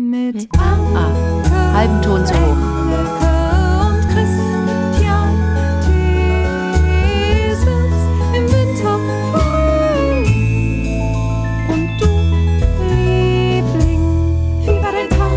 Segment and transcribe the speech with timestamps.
[0.00, 1.10] Mit Ah,
[1.74, 2.56] halben Ton zu hoch.
[2.56, 3.26] Anke
[3.82, 5.34] und Christian
[7.02, 8.00] Thiesens
[8.32, 8.94] im Winter
[9.32, 10.22] früh.
[11.72, 12.06] Und du,
[12.94, 14.02] Liebling,
[14.62, 15.32] wie war dein Tag?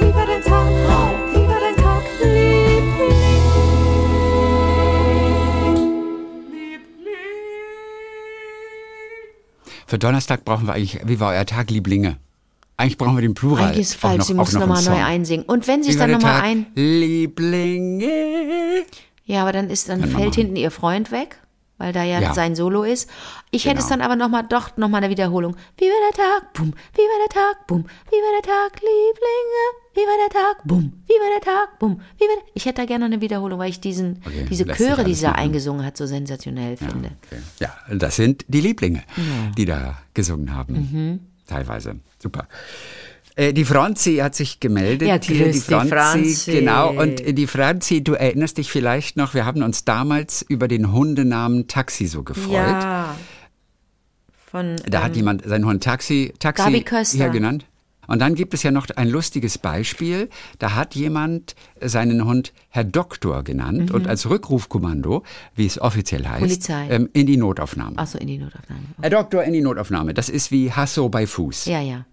[0.00, 0.70] Wie war dein Tag?
[1.34, 3.28] Wie war dein Tag, Liebling?
[9.86, 12.16] Für Donnerstag brauchen wir eigentlich, wie war euer Tag, Lieblinge?
[12.80, 13.66] Eigentlich brauchen wir den Plural.
[13.66, 15.44] Eigentlich ist falsch, noch- sie muss nochmal neu einsingen.
[15.46, 16.66] Und wenn sie es dann nochmal ein.
[16.74, 18.10] Lieblinge.
[19.24, 21.38] Ja, aber dann ist dann wir fällt hinten ihr Freund weg,
[21.78, 22.34] weil da ja, Ja.
[22.34, 23.08] sein Solo ist.
[23.50, 23.98] Ich hätte es Genau.
[23.98, 25.56] dann aber nochmal, doch nochmal eine Wiederholung.
[25.76, 26.52] Wie war der Tag?
[26.54, 26.72] Bum.
[26.94, 27.66] Wie war der Tag?
[27.66, 27.84] Bum.
[27.84, 29.64] Wie war der Tag, Lieblinge?
[29.94, 30.56] Wie war der Tag?
[30.64, 30.92] Bum.
[31.06, 31.78] Wie war der Tag?
[31.78, 32.00] Bum.
[32.18, 35.04] Wie war der Ich hätte da gerne eine Wiederholung, weil ich diesen, Okay, diese Chöre,
[35.04, 37.10] die sie da eingesungen hat, so sensationell finde.
[37.26, 37.40] Okay.
[37.60, 39.02] Ja, das sind die Lieblinge,
[39.56, 40.74] die da gesungen haben.
[40.74, 41.20] Mhm.
[41.50, 41.96] Teilweise.
[42.22, 42.46] Super.
[43.34, 45.46] Äh, Die Franzi hat sich gemeldet Ja, hier.
[45.46, 46.52] Die dich, Franzi.
[46.52, 46.90] Genau.
[46.90, 50.92] Und äh, die Franzi, du erinnerst dich vielleicht noch, wir haben uns damals über den
[50.92, 52.52] Hundenamen Taxi so gefreut.
[52.52, 53.16] Ja.
[54.50, 57.66] Von, Da hat ähm, jemand seinen Hund Taxi, Taxi hier genannt.
[58.10, 60.28] Und dann gibt es ja noch ein lustiges Beispiel.
[60.58, 65.22] Da hat jemand seinen Hund Herr Doktor genannt und als Rückrufkommando,
[65.54, 66.46] wie es offiziell heißt, Mhm.
[66.46, 66.88] Polizei.
[66.90, 67.96] ähm, in die Notaufnahme.
[67.98, 68.82] Achso, in die Notaufnahme.
[69.00, 70.12] Herr Doktor in die Notaufnahme.
[70.12, 71.66] Das ist wie Hasso bei Fuß.
[71.66, 72.04] Ja, ja.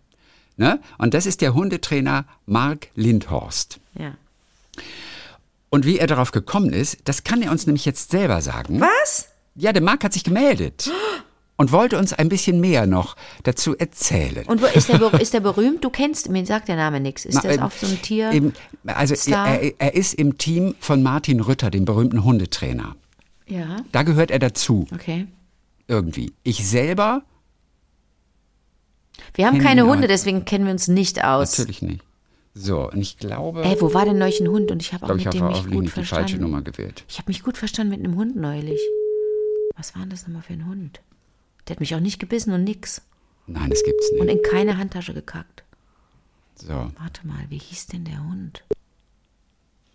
[0.55, 0.79] Ne?
[0.99, 3.79] Und das ist der Hundetrainer Mark Lindhorst.
[3.97, 4.13] Ja.
[5.69, 8.79] Und wie er darauf gekommen ist, das kann er uns nämlich jetzt selber sagen.
[8.79, 9.29] Was?
[9.55, 10.89] Ja, der Mark hat sich gemeldet
[11.57, 14.45] und wollte uns ein bisschen mehr noch dazu erzählen.
[14.47, 15.83] Und wo ist der, ist der berühmt?
[15.83, 17.25] Du kennst, mir sagt der Name nichts.
[17.25, 18.31] Ist Na, das ähm, auch so ein Tier?
[18.31, 18.53] Eben,
[18.85, 22.95] also er, er ist im Team von Martin Rütter, dem berühmten Hundetrainer.
[23.47, 25.27] Ja, Da gehört er dazu, okay.
[25.87, 26.33] irgendwie.
[26.43, 27.23] Ich selber
[29.33, 31.57] Wir haben keine Hunde, deswegen kennen wir uns nicht aus.
[31.57, 32.03] natürlich nicht.
[32.53, 34.71] So, und ich glaube, Ey, wo war denn neulich ein Hund?
[34.71, 36.41] Und ich habe auch glaube ich, mit habe dem auf mich gut die falsche verstanden.
[36.41, 37.03] Nummer gewählt.
[37.07, 38.79] Ich habe mich gut verstanden mit einem Hund neulich.
[39.75, 40.99] Was war denn das nochmal für ein Hund?
[41.67, 43.01] Der hat mich auch nicht gebissen und nix.
[43.45, 44.37] Nein, das gibt's Und nicht.
[44.37, 45.63] in keine Handtasche gekackt.
[46.55, 46.73] So.
[46.73, 48.63] Warte mal, wie hieß denn der Hund?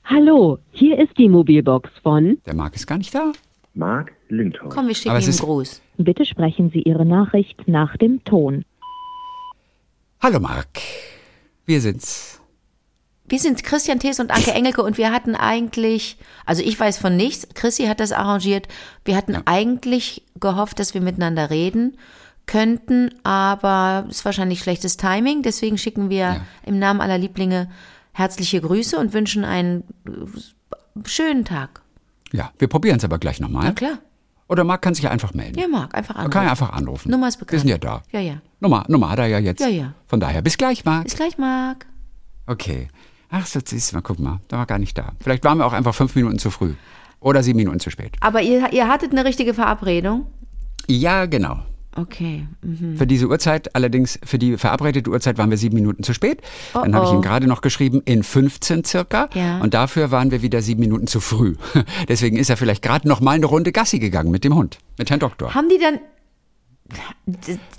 [0.04, 2.38] Hallo, hier ist die Mobilbox von.
[2.46, 3.32] Der Mark ist gar nicht da.
[3.74, 4.74] Mark Lindhorst.
[4.76, 5.80] Komm, wir schicken Aber ihm einen Gruß.
[5.96, 8.64] Bitte sprechen Sie Ihre Nachricht nach dem Ton.
[10.20, 10.80] Hallo Mark.
[11.64, 12.41] Wir sind's.
[13.28, 17.16] Wir sind Christian Thees und Anke Engelke und wir hatten eigentlich, also ich weiß von
[17.16, 18.68] nichts, Chrissy hat das arrangiert,
[19.04, 21.96] wir hatten eigentlich gehofft, dass wir miteinander reden
[22.46, 26.40] könnten, aber es ist wahrscheinlich schlechtes Timing, deswegen schicken wir Ja.
[26.66, 27.70] im Namen aller Lieblinge
[28.12, 30.10] herzliche Grüße und wünschen einen äh,
[31.08, 31.80] schönen Tag.
[32.32, 33.64] Ja, wir probieren es aber gleich nochmal.
[33.66, 33.98] Na klar.
[34.48, 35.58] Oder Mark kann sich ja einfach melden.
[35.58, 36.32] Ja, Marc, einfach Man anrufen.
[36.32, 37.10] kann ja einfach anrufen.
[37.10, 37.52] Nummer ist bekannt.
[37.52, 38.02] Wir sind ja da.
[38.10, 38.34] Ja, ja.
[38.60, 39.60] Nummer, Nummer hat er ja jetzt.
[39.60, 39.94] Ja, ja.
[40.06, 41.04] Von daher, bis gleich, Mark.
[41.04, 41.86] Bis gleich, Marc.
[42.46, 42.88] Okay.
[43.34, 45.14] Ach, so siehst du mal, guck mal, da war gar nicht da.
[45.18, 46.74] Vielleicht waren wir auch einfach fünf Minuten zu früh.
[47.18, 48.12] Oder sieben Minuten zu spät.
[48.20, 50.26] Aber ihr, ihr hattet eine richtige Verabredung?
[50.86, 51.60] Ja, genau.
[51.96, 52.46] Okay.
[52.62, 52.96] Mhm.
[52.98, 56.42] Für diese Uhrzeit, allerdings für die verabredete Uhrzeit waren wir sieben Minuten zu spät.
[56.74, 57.16] Dann habe ich oh.
[57.16, 59.30] ihm gerade noch geschrieben, in 15 circa.
[59.34, 59.60] Ja.
[59.60, 61.54] Und dafür waren wir wieder sieben Minuten zu früh.
[62.08, 65.08] Deswegen ist er vielleicht gerade noch mal eine Runde Gassi gegangen mit dem Hund, mit
[65.08, 65.54] Herrn Doktor.
[65.54, 66.00] Haben die dann.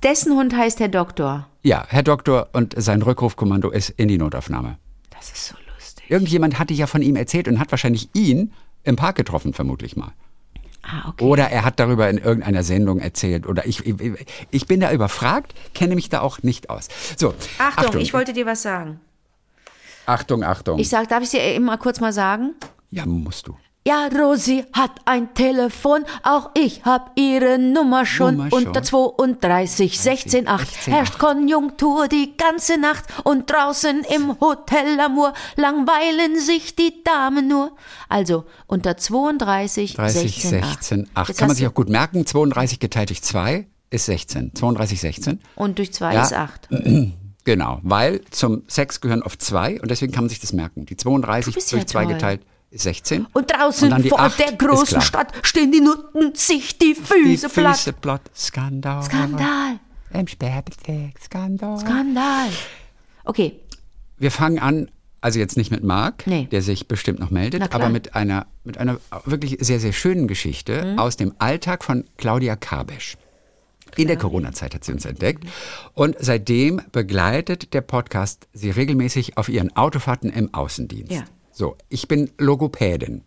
[0.02, 1.48] Dessen Hund heißt Herr Doktor.
[1.62, 4.78] Ja, Herr Doktor und sein Rückrufkommando ist in die Notaufnahme.
[5.24, 6.12] Das ist so lustig.
[6.12, 8.52] Irgendjemand hatte ja von ihm erzählt und hat wahrscheinlich ihn
[8.84, 10.12] im Park getroffen, vermutlich mal.
[10.82, 11.24] Ah, okay.
[11.24, 13.48] Oder er hat darüber in irgendeiner Sendung erzählt.
[13.48, 13.96] Oder ich, ich,
[14.52, 16.90] ich bin da überfragt, kenne mich da auch nicht aus.
[17.16, 19.00] So, Achtung, ich wollte dir was sagen.
[20.06, 20.78] Achtung, Achtung.
[20.80, 22.54] Ich sag, darf ich dir eben mal kurz mal sagen?
[22.92, 23.58] ja, musst du.
[23.86, 28.38] Ja, Rosi hat ein Telefon, auch ich hab ihre Nummer schon.
[28.38, 28.68] Nummer schon.
[28.68, 35.34] Unter 32 16 8 16, herrscht Konjunktur die ganze Nacht und draußen im Hotel Amour
[35.58, 37.76] langweilen sich die Damen nur.
[38.08, 40.74] Also unter 32 30, 16 8.
[40.84, 41.28] 16, 8.
[41.28, 42.26] Jetzt Kann man sich auch gut merken.
[42.26, 44.56] 32 geteilt durch 2 ist 16.
[44.56, 45.40] 32, 16.
[45.56, 46.24] Und durch 2 Ja.
[46.24, 46.70] ist 8.
[47.46, 50.86] Genau, weil zum Sex gehören oft zwei und deswegen kann man sich das merken.
[50.86, 52.14] Die 32 Du bist durch ja 2 toll.
[52.14, 52.42] geteilt
[52.74, 53.28] 16.
[53.34, 55.02] Und draußen Und die vor der großen.
[55.02, 57.76] Stadt stehen die Nutten sich die Die Füße platt.
[57.78, 58.22] Füße platt.
[58.36, 59.04] Skandal.
[59.04, 59.80] Skandal,
[60.14, 61.20] Im Sperrbezirk.
[61.24, 61.80] Skandal.
[61.80, 62.48] Skandal.
[63.26, 63.60] Okay,
[64.18, 64.90] Wir fangen an,
[65.22, 66.48] also jetzt nicht mit Marc, Nee.
[66.52, 67.62] der sich bestimmt noch meldet.
[67.62, 67.68] Mhm.
[67.72, 72.56] aber mit einer, mit einer wirklich sehr, sehr schönen Geschichte aus dem Alltag von Claudia
[72.56, 73.18] Kabesch.
[73.96, 75.46] In der Corona-Zeit hat sie uns entdeckt.
[75.94, 81.12] Und seitdem begleitet der Podcast sie regelmäßig auf ihren Autofahrten im Außendienst.
[81.12, 81.24] Ja.
[81.54, 83.24] So, ich bin Logopädin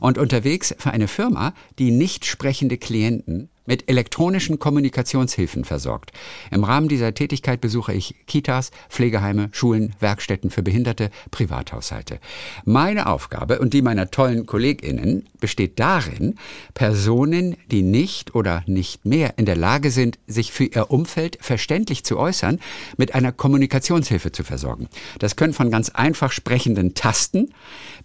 [0.00, 6.10] und unterwegs für eine Firma, die nicht sprechende Klienten mit elektronischen Kommunikationshilfen versorgt.
[6.50, 12.18] Im Rahmen dieser Tätigkeit besuche ich Kitas, Pflegeheime, Schulen, Werkstätten für Behinderte, Privathaushalte.
[12.64, 16.36] Meine Aufgabe und die meiner tollen KollegInnen besteht darin,
[16.72, 22.04] Personen, die nicht oder nicht mehr in der Lage sind, sich für ihr Umfeld verständlich
[22.04, 22.60] zu äußern,
[22.96, 24.88] mit einer Kommunikationshilfe zu versorgen.
[25.18, 27.52] Das können von ganz einfach sprechenden Tasten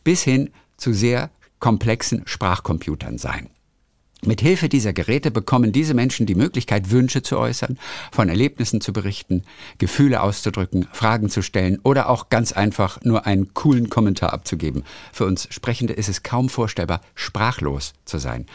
[0.03, 3.49] bis hin zu sehr komplexen Sprachcomputern sein.
[4.25, 7.77] Mit Hilfe dieser Geräte bekommen diese Menschen die Möglichkeit, Wünsche zu äußern,
[8.09, 9.43] von Erlebnissen zu berichten,
[9.79, 14.85] Gefühle auszudrücken, Fragen zu stellen oder auch ganz einfach nur einen coolen Kommentar abzugeben.
[15.11, 18.45] Für uns Sprechende ist es kaum vorstellbar, sprachlos zu sein.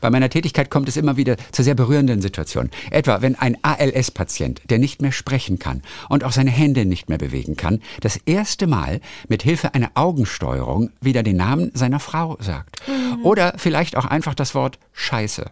[0.00, 2.72] Bei meiner Tätigkeit kommt es immer wieder zu sehr berührenden Situationen.
[2.90, 7.18] Etwa, wenn ein ALS-Patient, der nicht mehr sprechen kann und auch seine Hände nicht mehr
[7.18, 12.82] bewegen kann, das erste Mal mit Hilfe einer Augensteuerung wieder den Namen seiner Frau sagt.
[13.22, 14.80] Oder vielleicht auch einfach das Wort
[15.12, 15.44] Scheiße.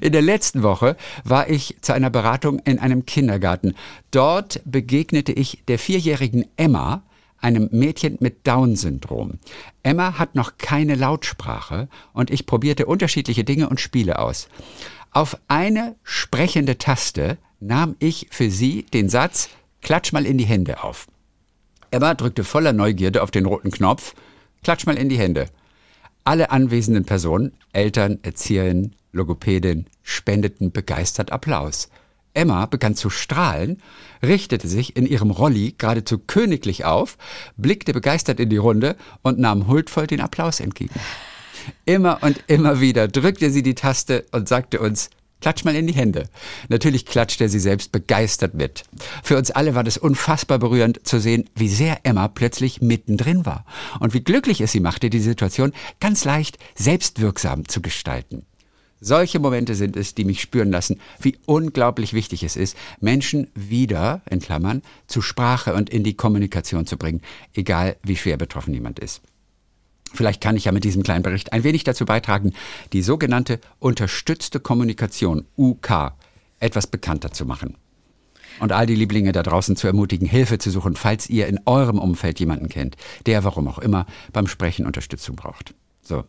[0.00, 3.74] In der letzten Woche war ich zu einer Beratung in einem Kindergarten.
[4.12, 7.02] Dort begegnete ich der vierjährigen Emma,
[7.40, 9.40] einem Mädchen mit Down-Syndrom.
[9.82, 14.46] Emma hat noch keine Lautsprache und ich probierte unterschiedliche Dinge und Spiele aus.
[15.10, 19.48] Auf eine sprechende Taste nahm ich für sie den Satz
[19.82, 21.08] Klatsch mal in die Hände auf.
[21.90, 24.14] Emma drückte voller Neugierde auf den roten Knopf
[24.62, 25.48] Klatsch mal in die Hände.
[26.24, 31.88] Alle anwesenden Personen, Eltern, Erzieherinnen, Logopädin, spendeten begeistert Applaus.
[32.32, 33.80] Emma begann zu strahlen,
[34.22, 37.16] richtete sich in ihrem Rolli geradezu königlich auf,
[37.56, 40.98] blickte begeistert in die Runde und nahm huldvoll den Applaus entgegen.
[41.84, 45.10] Immer und immer wieder drückte sie die Taste und sagte uns,
[45.44, 46.30] Klatsch mal in die Hände.
[46.70, 48.84] Natürlich klatschte sie selbst begeistert mit.
[49.22, 53.66] Für uns alle war das unfassbar berührend zu sehen, wie sehr Emma plötzlich mittendrin war
[54.00, 58.46] und wie glücklich es sie machte, die Situation ganz leicht selbstwirksam zu gestalten.
[59.02, 64.22] Solche Momente sind es, die mich spüren lassen, wie unglaublich wichtig es ist, Menschen wieder,
[64.30, 67.20] in Klammern, zu Sprache und in die Kommunikation zu bringen,
[67.52, 69.20] egal wie schwer betroffen jemand ist.
[70.14, 72.52] Vielleicht kann ich ja mit diesem kleinen Bericht ein wenig dazu beitragen,
[72.92, 76.12] die sogenannte unterstützte Kommunikation UK
[76.60, 77.76] etwas bekannter zu machen.
[78.60, 81.98] Und all die Lieblinge da draußen zu ermutigen, Hilfe zu suchen, falls ihr in eurem
[81.98, 82.96] Umfeld jemanden kennt,
[83.26, 85.74] der, warum auch immer, beim Sprechen Unterstützung braucht.
[86.02, 86.24] So.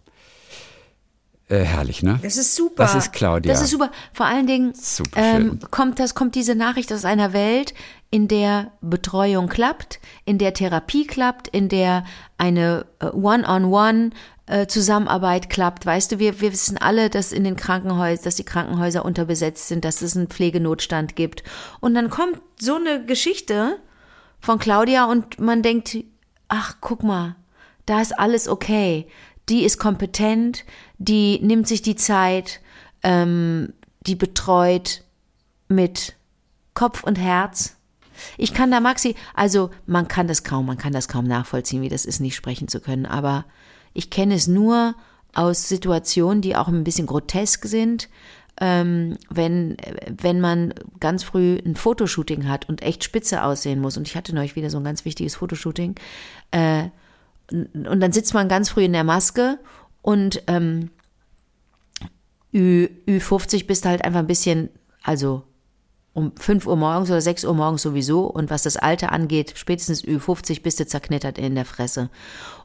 [1.48, 2.20] Äh, herrlich, ne?
[2.24, 2.84] Das ist super.
[2.84, 3.54] Das ist Claudia.
[3.54, 3.92] Das ist super.
[4.14, 4.74] Vor allen Dingen
[5.16, 7.76] ähm, kommt, das, kommt diese Nachricht aus einer Welt,
[8.12, 12.06] in der Betreuung klappt, in der Therapie klappt, in der
[12.38, 14.12] eine äh, One-on-One
[14.48, 15.86] äh, Zusammenarbeit klappt.
[15.86, 19.86] Weißt du, wir, wir wissen alle, dass in den Krankenhäusern, dass die Krankenhäuser unterbesetzt sind,
[19.86, 21.44] dass es einen Pflegenotstand gibt.
[21.80, 23.78] Und dann kommt so eine Geschichte
[24.40, 25.98] von Claudia und man denkt,
[26.48, 27.36] ach, guck mal,
[27.86, 29.08] da ist alles okay.
[29.50, 30.64] Die ist kompetent,
[30.98, 32.62] die nimmt sich die Zeit,
[33.04, 35.04] ähm, die betreut
[35.68, 36.16] mit
[36.74, 37.75] Kopf und Herz.
[38.38, 41.90] Ich kann da Maxi, also man kann das kaum, man kann das kaum nachvollziehen, wie
[41.90, 43.46] das ist, nicht sprechen zu können, aber
[43.94, 44.96] ich kenne es nur
[45.34, 48.10] aus Situationen, die auch ein bisschen grotesk sind,
[48.60, 49.78] ähm, wenn,
[50.08, 53.98] wenn man ganz früh ein Fotoshooting hat und echt spitze aussehen muss.
[53.98, 55.96] Und ich hatte neulich wieder so ein ganz wichtiges Fotoshooting.
[56.52, 56.86] Äh,
[57.52, 59.60] und dann sitzt man ganz früh in der Maske
[60.02, 60.90] und ähm,
[62.54, 64.70] Ü, Ü50 bist halt einfach ein bisschen,
[65.04, 65.44] also
[66.16, 68.22] um 5 Uhr morgens oder 6 Uhr morgens sowieso.
[68.26, 72.10] Und was das Alter angeht, spätestens Ü50 bist du zerknittert in der Fresse.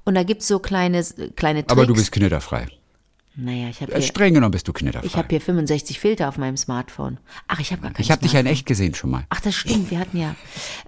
[0.04, 1.04] Und da gibt's so kleine,
[1.36, 1.72] kleine Tricks.
[1.72, 2.68] Aber du bist knitterfrei.
[3.36, 5.06] Naja, ich habe Äh, hier, Streng genommen bist du knitterfrei.
[5.06, 7.18] ich hab hier 65 Filter auf meinem Smartphone.
[7.46, 9.24] Ach, ich habe gar kein ich habe dich ja in echt gesehen schon mal.
[9.30, 10.34] Ach, das stimmt, wir hatten ja.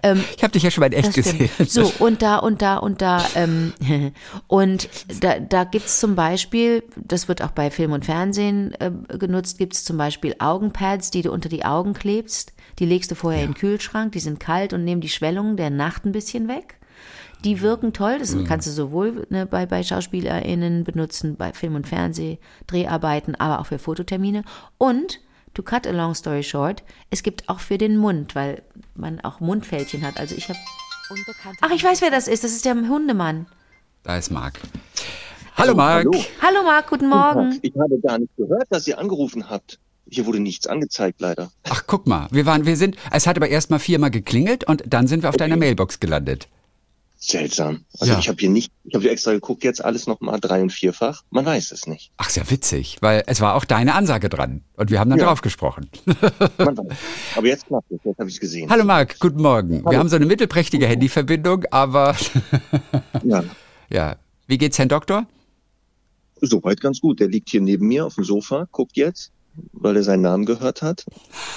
[0.03, 1.49] Ähm, Ich habe dich ja schon mal in echt gesehen.
[1.67, 3.73] So, und da, und da, und da, ähm,
[4.47, 4.89] und
[5.21, 9.83] da, da gibt's zum Beispiel, das wird auch bei Film und Fernsehen äh, genutzt, gibt's
[9.83, 12.52] zum Beispiel Augenpads, die du unter die Augen klebst.
[12.79, 15.69] Die legst du vorher in den Kühlschrank, die sind kalt und nehmen die Schwellungen der
[15.69, 16.79] Nacht ein bisschen weg.
[17.43, 21.87] Die wirken toll, das kannst du sowohl ne, bei, bei SchauspielerInnen benutzen, bei Film- und
[21.87, 24.43] Fernsehdreharbeiten, aber auch für Fototermine.
[24.77, 25.19] Und,
[25.53, 28.63] to cut a long story short, es gibt auch für den Mund, weil
[28.95, 30.17] man auch Mundfältchen hat.
[30.19, 30.59] Also ich habe
[31.61, 32.43] Ach, ich weiß, wer das ist.
[32.43, 33.45] Das ist der Hundemann.
[34.03, 34.59] Da ist Marc.
[35.55, 36.05] Hallo Marc.
[36.05, 36.25] Hallo.
[36.41, 37.59] Hallo Marc, guten Morgen.
[37.61, 39.79] Ich habe gar nicht gehört, dass ihr angerufen habt.
[40.13, 41.51] Hier wurde nichts angezeigt, leider.
[41.63, 44.83] Ach, guck mal, wir waren, wir sind, es hat aber erst mal viermal geklingelt und
[44.85, 46.47] dann sind wir auf deiner Mailbox gelandet.
[47.17, 47.85] Seltsam.
[47.99, 48.19] Also Ja.
[48.19, 51.23] ich habe hier nicht, ich habe hier extra geguckt, jetzt alles nochmal drei- und vierfach.
[51.31, 52.11] Man weiß es nicht.
[52.17, 55.25] Ach, sehr witzig, weil es war auch deine Ansage dran und wir haben dann Ja.
[55.25, 55.89] drauf gesprochen.
[56.05, 56.17] Man
[56.77, 56.97] weiß.
[57.37, 58.69] Aber jetzt klappt es, jetzt habe ich es gesehen.
[58.69, 59.79] Hallo Marc, guten Morgen.
[59.79, 59.97] Wir Hallo.
[59.99, 62.15] haben so eine mittelprächtige Handyverbindung, aber
[63.23, 63.43] Ja.
[63.89, 64.15] ja.
[64.45, 65.25] Wie geht's Herrn Doktor?
[66.41, 67.21] Soweit ganz gut.
[67.21, 69.31] Der liegt hier neben mir auf dem Sofa, guckt jetzt,
[69.71, 71.05] weil er seinen Namen gehört hat.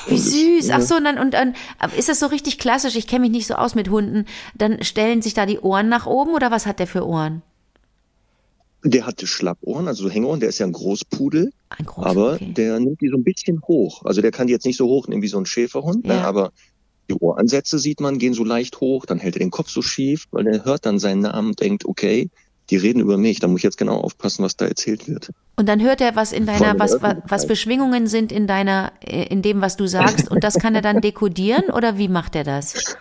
[0.09, 0.71] Wie süß.
[0.71, 1.55] Ach so, und dann, und dann
[1.97, 2.97] ist das so richtig klassisch.
[2.97, 4.27] Ich kenne mich nicht so aus mit Hunden.
[4.55, 7.43] Dann stellen sich da die Ohren nach oben oder was hat der für Ohren?
[8.85, 10.41] Der hatte Schlappohren, also so Hängeohren.
[10.41, 12.53] Der ist ja ein Großpudel, Ein großer, aber okay.
[12.53, 14.05] der nimmt die so ein bisschen hoch.
[14.05, 16.15] Also der kann die jetzt nicht so hoch nehmen wie so ein Schäferhund, ne?
[16.15, 16.25] Ja.
[16.25, 16.53] aber
[17.09, 19.07] die Ohransätze sieht man, gehen so leicht hoch.
[19.07, 21.85] Dann hält er den Kopf so schief, weil er hört dann seinen Namen und denkt,
[21.85, 22.31] okay,
[22.71, 23.41] die reden über mich.
[23.41, 25.31] Da muss ich jetzt genau aufpassen, was da erzählt wird.
[25.57, 28.93] Und dann hört er, was in deiner, was, was, was für Schwingungen sind in deiner,
[29.01, 30.31] äh, in dem, was du sagst.
[30.31, 32.97] Und das kann er dann dekodieren oder wie macht er das?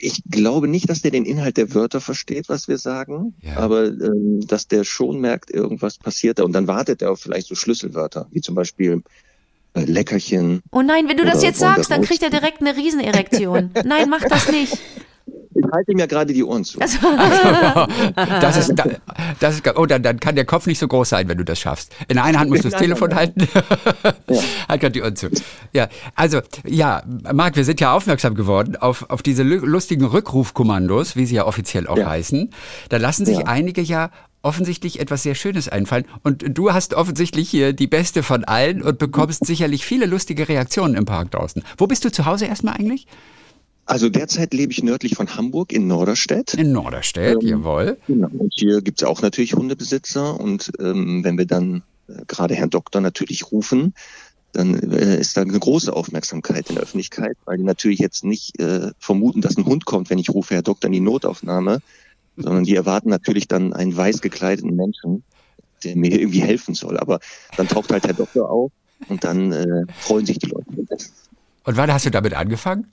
[0.00, 3.56] Ich glaube nicht, dass der den Inhalt der Wörter versteht, was wir sagen, Ja.
[3.58, 6.42] aber ähm, dass der schon merkt, irgendwas passiert da.
[6.42, 9.02] Und dann wartet er auf vielleicht so Schlüsselwörter, wie zum Beispiel
[9.74, 10.60] äh, Leckerchen.
[10.72, 13.70] Oh nein, wenn du das jetzt sagst, dann kriegt er direkt eine Riesenerektion.
[13.84, 14.76] Nein, mach das nicht.
[15.58, 16.80] Ich halte ihm ja gerade die Ohren zu.
[16.80, 16.98] Also,
[18.40, 18.84] Das ist, da-
[19.40, 21.58] das ist, oh, dann, dann kann der Kopf nicht so groß sein, wenn du das
[21.58, 21.92] schaffst.
[22.08, 23.46] In einer Hand musst du das Telefon halten.
[24.68, 25.28] halt gerade die Ohren zu.
[25.72, 31.16] Ja, also, ja, Marc, wir sind ja aufmerksam geworden auf, auf diese lu- lustigen Rückrufkommandos,
[31.16, 32.08] wie sie ja offiziell auch Ja.
[32.08, 32.50] heißen.
[32.88, 33.46] Da lassen sich Ja.
[33.46, 34.10] einige ja
[34.42, 36.04] offensichtlich etwas sehr Schönes einfallen.
[36.22, 40.94] Und du hast offensichtlich hier die beste von allen und bekommst sicherlich viele lustige Reaktionen
[40.94, 41.64] im Park draußen.
[41.76, 43.06] Wo bist du zu Hause erstmal eigentlich?
[43.88, 46.52] Also derzeit lebe ich nördlich von Hamburg in Norderstedt.
[46.52, 47.96] In Norderstedt, Ähm, jawohl.
[48.06, 48.28] Genau.
[48.36, 53.00] Und hier gibt's auch natürlich Hundebesitzer und ähm, wenn wir dann äh, gerade Herrn Doktor
[53.00, 53.94] natürlich rufen,
[54.52, 58.60] dann äh, ist da eine große Aufmerksamkeit in der Öffentlichkeit, weil die natürlich jetzt nicht
[58.60, 61.80] äh, vermuten, dass ein Hund kommt, wenn ich rufe Herr Doktor in die Notaufnahme,
[62.36, 65.24] sondern die erwarten natürlich dann einen weiß gekleideten Menschen,
[65.82, 66.98] der mir irgendwie helfen soll.
[66.98, 67.20] Aber
[67.56, 68.70] dann taucht halt Herr Doktor auf
[69.08, 70.66] und dann äh, freuen sich die Leute.
[71.64, 72.86] Und wann hast du damit angefangen?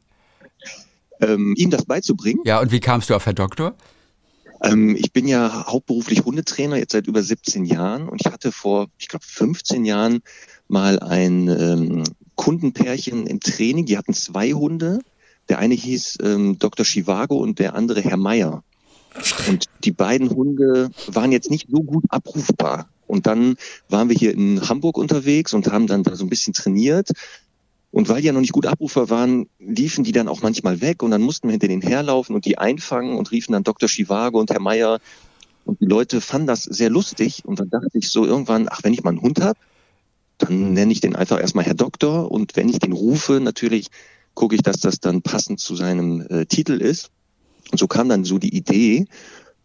[1.22, 3.76] Ähm, ihm das beizubringen, Ja, und wie kamst du auf Herr Doktor?
[4.62, 8.88] Ähm, ich bin ja hauptberuflich Hundetrainer jetzt seit über 17 Jahren und ich hatte vor,
[8.98, 10.22] ich glaube, 15 Jahren
[10.68, 12.04] mal ein ähm,
[12.36, 13.86] Kundenpärchen im Training.
[13.86, 15.00] Die hatten zwei Hunde.
[15.50, 16.86] Der eine hieß ähm, Dr.
[16.86, 18.64] Chivago und der andere Herr Meier.
[19.48, 22.90] Und die beiden Hunde waren jetzt nicht so gut abrufbar.
[23.08, 23.56] Und dann
[23.88, 27.12] waren wir hier in Hamburg unterwegs und haben dann da so ein bisschen trainiert.
[27.92, 31.02] Und weil die ja noch nicht gut abrufbar waren, liefen die dann auch manchmal weg
[31.02, 33.88] und dann mussten wir hinter denen herlaufen und die einfangen und riefen dann Dr.
[33.88, 35.00] Chivago und Herr Meier.
[35.64, 38.94] Und die Leute fanden das sehr lustig und dann dachte ich so irgendwann, ach, wenn
[38.94, 39.58] ich mal einen Hund habe,
[40.38, 43.88] dann nenne ich den einfach erstmal Herr Doktor und wenn ich den rufe, natürlich
[44.34, 47.10] gucke ich, dass das dann passend zu seinem äh, Titel ist.
[47.72, 49.08] Und so kam dann so die Idee,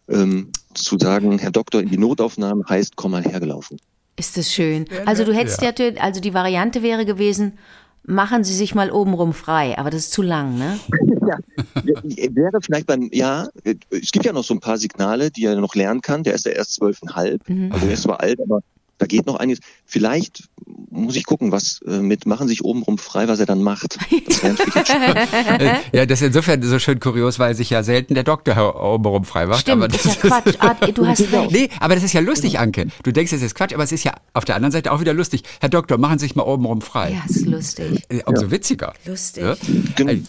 [0.09, 3.77] ähm, zu sagen, Herr Doktor in die Notaufnahme heißt, komm mal hergelaufen.
[4.15, 4.85] ist das schön.
[5.05, 7.57] Also du hättest ja, also die Variante wäre gewesen,
[8.03, 10.79] machen Sie sich mal obenrum frei, aber das ist zu lang, ne?
[11.23, 11.37] Ja,
[12.03, 13.47] wäre vielleicht beim, ja,
[13.89, 16.23] es gibt ja noch so ein paar Signale, die er noch lernen kann.
[16.23, 18.61] Der ist ja erst zwölfeinhalb, also er ist zwar alt, aber
[18.97, 19.61] da geht noch einiges.
[19.85, 20.49] Vielleicht
[20.91, 23.97] muss ich gucken, was äh, mit machen sich obenrum frei, was er dann macht.
[24.27, 24.89] Das wäre natürlich jetzt
[25.61, 29.23] Äh, ja, das ist insofern so schön kurios, weil sich ja selten der Doktor obenrum
[29.23, 29.61] frei macht.
[29.61, 30.55] Stimmt, aber ist ja Quatsch.
[30.59, 31.51] Ah, du hast recht.
[31.51, 32.87] Nee, aber das ist ja lustig, Anke.
[33.03, 35.13] Du denkst, es ist Quatsch, aber es ist ja auf der anderen Seite auch wieder
[35.13, 35.43] lustig.
[35.61, 37.11] Herr Doktor, machen Sie sich mal obenrum frei.
[37.13, 38.03] Ja, ist lustig.
[38.09, 38.93] Äh, Umso witziger.
[39.05, 39.43] Lustig.
[39.43, 39.55] Ja?
[39.95, 40.11] Genau.
[40.11, 40.21] Äh,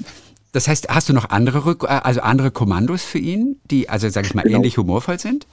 [0.53, 4.27] Das heißt, hast du noch andere, Rück also andere Kommandos für ihn, die, also sag
[4.27, 4.59] ich mal, Genau.
[4.59, 5.47] ähnlich humorvoll sind?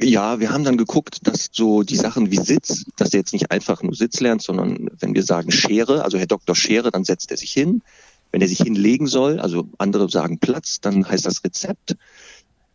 [0.00, 3.50] Ja, wir haben dann geguckt, dass so die Sachen wie Sitz, dass er jetzt nicht
[3.50, 7.30] einfach nur Sitz lernt, sondern wenn wir sagen Schere, also Herr Doktor Schere, dann setzt
[7.30, 7.82] er sich hin.
[8.30, 11.96] Wenn er sich hinlegen soll, also andere sagen Platz, dann heißt das Rezept.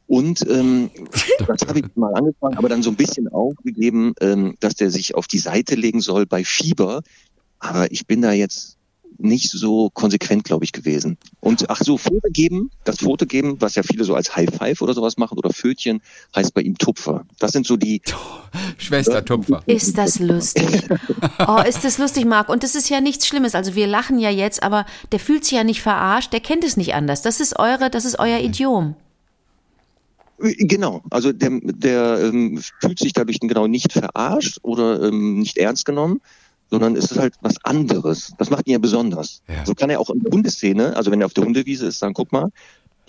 [0.08, 0.90] Und ähm,
[1.48, 5.16] das habe ich mal angefangen, aber dann so ein bisschen aufgegeben, ähm, dass der sich
[5.16, 7.04] auf die Seite legen soll bei Fieber.
[7.60, 8.78] Aber ich bin da jetzt
[9.18, 11.18] nicht so konsequent, glaube ich, gewesen.
[11.40, 14.82] Und ach so, Foto geben, das Foto geben, was ja viele so als High Five
[14.82, 16.02] oder sowas machen oder Fötchen,
[16.36, 17.26] heißt bei ihm Tupfer.
[17.40, 18.02] Das sind so die,
[18.78, 19.64] Schwester Tupfer.
[19.66, 20.84] Ist das lustig?
[21.48, 22.50] Oh, ist das lustig, Marc?
[22.50, 23.56] Und das ist ja nichts Schlimmes.
[23.56, 26.78] Also wir lachen ja jetzt, aber der fühlt sich ja nicht verarscht, der kennt es
[26.78, 27.22] nicht anders.
[27.22, 28.96] Das ist eure, das ist euer Idiom.
[30.40, 35.86] Genau, also der, der ähm, fühlt sich dadurch genau nicht verarscht oder ähm, nicht ernst
[35.86, 36.22] genommen,
[36.74, 38.34] sondern es ist halt was anderes.
[38.40, 39.44] Das macht ihn ja besonders.
[39.48, 39.64] Ja.
[39.64, 42.16] So kann er auch in der Hundeszene, also wenn er auf der Hundewiese ist, sagen,
[42.16, 42.50] guck mal,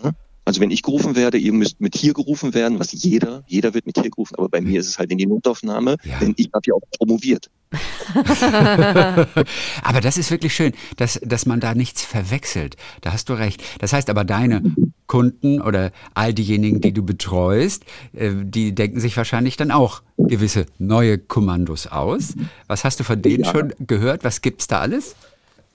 [0.02, 0.10] ne?
[0.44, 3.86] also wenn ich gerufen werde, ihr müsst mit hier gerufen werden, was jeder, jeder wird
[3.86, 6.18] mit hier gerufen, aber bei mir ist es halt in die Notaufnahme, Ja.
[6.18, 7.48] denn ich habe ja auch promoviert.
[9.82, 12.76] Aber das ist wirklich schön, dass, dass man da nichts verwechselt.
[13.00, 13.62] Da hast du recht.
[13.80, 14.62] Das heißt aber, deine
[15.06, 17.84] Kunden oder all diejenigen, die du betreust,
[18.14, 22.34] äh, die denken sich wahrscheinlich dann auch gewisse neue Kommandos aus.
[22.66, 23.50] Was hast du von denen Ja.
[23.52, 24.24] schon gehört?
[24.24, 25.14] Was gibt's da alles?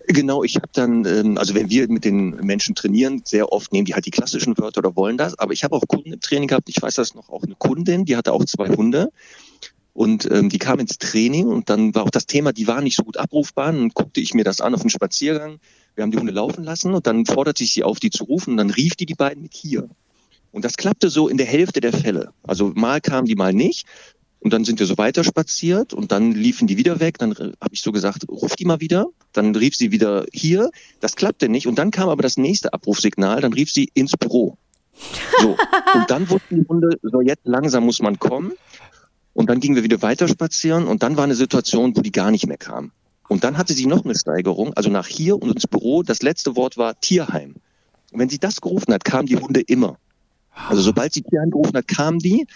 [0.07, 3.86] Genau, ich habe dann, ähm, also wenn wir mit den Menschen trainieren, sehr oft nehmen
[3.86, 5.38] die halt die klassischen Wörter oder wollen das.
[5.38, 6.67] Aber ich habe auch Kunden im Training gehabt.
[6.67, 9.12] Ich weiß das noch auch eine Kundin, die hatte auch zwei Hunde.
[9.93, 12.96] Und ähm, die kam ins Training und dann war auch das Thema, die waren nicht
[12.96, 13.69] so gut abrufbar.
[13.69, 15.60] Und dann guckte ich mir das an auf dem Spaziergang.
[15.96, 18.51] Wir haben die Hunde laufen lassen und dann forderte ich sie auf, die zu rufen.
[18.51, 19.89] Und dann rief die die beiden mit hier.
[20.51, 22.34] Und das klappte so in der Hälfte der Fälle.
[22.43, 23.86] Also mal kamen die, mal nicht.
[24.39, 27.17] Und dann sind wir so weiter spaziert und dann liefen die wieder weg.
[27.17, 29.08] Dann habe ich so gesagt, ruf die mal wieder.
[29.34, 30.69] Dann rief sie wieder hier.
[31.01, 31.67] Das klappte nicht.
[31.67, 33.41] Und dann kam aber das nächste Abrufsignal.
[33.41, 34.58] Dann rief sie ins Büro.
[35.41, 35.58] So.
[35.93, 38.53] Und dann wussten die Hunde, so jetzt langsam muss man kommen.
[39.39, 42.29] Und dann gingen wir wieder weiter spazieren und dann war eine Situation, wo die gar
[42.29, 42.91] nicht mehr kam.
[43.29, 46.03] Und dann hatte sie noch eine Steigerung, also nach hier und ins Büro.
[46.03, 47.55] Das letzte Wort war Tierheim.
[48.12, 49.98] Und wenn sie das gerufen hat, kamen die Hunde immer.
[50.51, 52.48] Also sobald sie Tierheim gerufen hat, kamen die.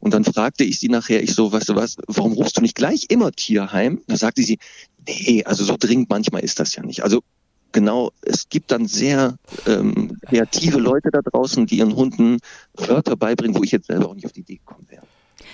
[0.00, 2.74] Und dann fragte ich sie nachher, ich so, weißt du was, warum rufst du nicht
[2.74, 4.02] gleich immer Tierheim?
[4.08, 4.58] Da sagte sie,
[5.06, 7.04] nee, also so dringend manchmal ist das ja nicht.
[7.04, 7.22] Also
[7.70, 12.38] genau, es gibt dann sehr ähm, kreative Leute da draußen, die ihren Hunden
[12.74, 15.06] Wörter beibringen, wo ich jetzt selber auch nicht auf die Idee gekommen wäre.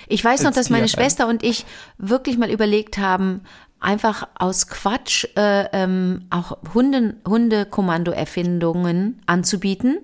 [0.07, 0.87] Ich weiß noch, dass meine.
[0.87, 1.65] Schwester und ich
[1.97, 3.41] wirklich mal überlegt haben,
[3.79, 9.99] einfach aus Quatsch äh, ähm, auch Hunde, Hundekommando-Erfindungen anzubieten.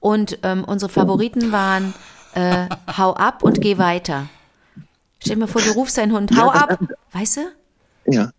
[0.00, 1.94] Und ähm, unsere Favoriten waren
[2.34, 4.28] äh, Hau ab und geh weiter.
[5.18, 6.78] Stell dir mal vor, du rufst deinen Hund, hau ab,
[7.12, 7.40] weißt du?
[8.12, 8.30] Ja.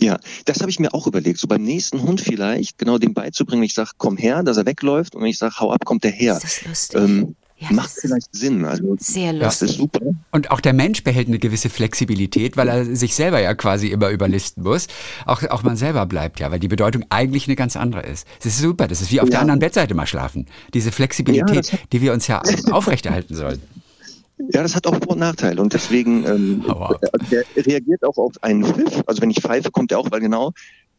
[0.00, 1.38] Ja, das habe ich mir auch überlegt.
[1.38, 5.14] So beim nächsten Hund vielleicht, genau dem beizubringen, ich sage, komm her, dass er wegläuft
[5.14, 6.34] und wenn ich sage, hau ab, kommt er her.
[6.34, 7.00] Ist das lustig?
[7.00, 8.64] Ähm, Ja, macht das vielleicht Sinn.
[8.64, 9.70] Also Sehr das lustig.
[9.70, 10.00] ist super.
[10.32, 14.10] Und auch der Mensch behält eine gewisse Flexibilität, weil er sich selber ja quasi immer
[14.10, 14.88] überlisten muss.
[15.26, 18.26] Auch, auch man selber bleibt ja, weil die Bedeutung eigentlich eine ganz andere ist.
[18.38, 19.40] Das ist super, das ist wie auf der Ja.
[19.42, 20.46] anderen Bettseite mal schlafen.
[20.74, 23.62] Diese Flexibilität, Ja, das die wir uns ja aufrechterhalten sollen.
[24.52, 26.96] Ja, das hat auch Vor- und Nachteile und deswegen ähm, also
[27.30, 29.02] der reagiert auch auf einen Pfiff.
[29.06, 30.52] Also wenn ich pfeife, kommt er auch, weil genau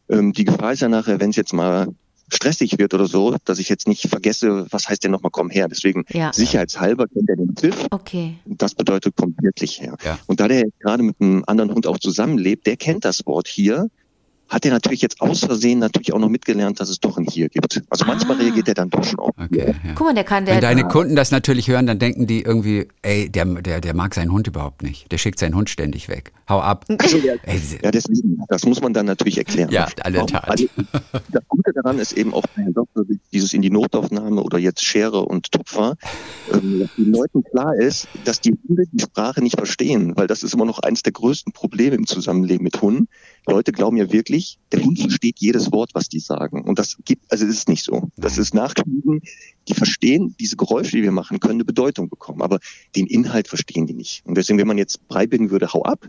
[0.08, 1.88] ähm, die Gefahr ist ja nachher, wenn es jetzt mal
[2.32, 5.68] stressig wird oder so, dass ich jetzt nicht vergesse, was heißt denn nochmal komm her.
[5.68, 6.32] Deswegen Ja.
[6.32, 7.86] sicherheitshalber kennt er den Pfiff.
[7.90, 8.34] Okay.
[8.46, 9.96] Das bedeutet, kommt wirklich her.
[10.04, 10.18] Ja.
[10.26, 13.48] Und da der jetzt gerade mit einem anderen Hund auch zusammenlebt, der kennt das Wort
[13.48, 13.88] hier,
[14.50, 17.48] hat er natürlich jetzt aus Versehen natürlich auch noch mitgelernt, dass es doch ein hier
[17.48, 17.82] gibt.
[17.88, 18.40] Also manchmal Ah.
[18.42, 19.30] reagiert er dann doch schon auf.
[19.38, 19.92] Okay, ja.
[19.94, 22.86] Guck mal, der kann, Wenn der, deine Kunden das natürlich hören, dann denken die irgendwie,
[23.02, 25.10] ey, der, der, der mag seinen Hund überhaupt nicht.
[25.10, 26.32] Der schickt seinen Hund ständig weg.
[26.48, 26.84] Hau ab.
[26.88, 26.98] Ey,
[27.58, 29.70] diese- Ja, deswegen, das muss man dann natürlich erklären.
[29.70, 30.48] Ja, der Tat.
[30.50, 30.66] Also,
[31.32, 32.44] das Gute daran ist eben auch
[33.32, 35.96] dieses in die Notaufnahme oder jetzt Schere und Tupfer,
[36.52, 40.42] ähm, dass den Leuten klar ist, dass die Hunde die Sprache nicht verstehen, weil das
[40.42, 43.08] ist immer noch eines der größten Probleme im Zusammenleben mit Hunden.
[43.46, 46.62] Leute glauben ja wirklich, der Hund versteht jedes Wort, was die sagen.
[46.62, 48.08] Und das gibt, also es ist nicht so.
[48.16, 49.20] Das ist nachgewiesen.
[49.68, 52.42] Die verstehen, diese Geräusche, die wir machen, können eine Bedeutung bekommen.
[52.42, 52.58] Aber
[52.96, 54.22] den Inhalt verstehen die nicht.
[54.24, 56.06] Und deswegen, wenn man jetzt beibringen würde, hau ab,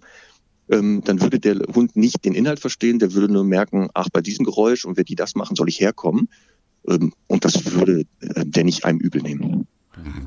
[0.70, 4.22] ähm, dann würde der Hund nicht den Inhalt verstehen, der würde nur merken, ach, bei
[4.22, 6.28] diesem Geräusch und wenn die das machen, soll ich herkommen.
[6.88, 9.68] Ähm, und das würde äh, der nicht einem übel nehmen.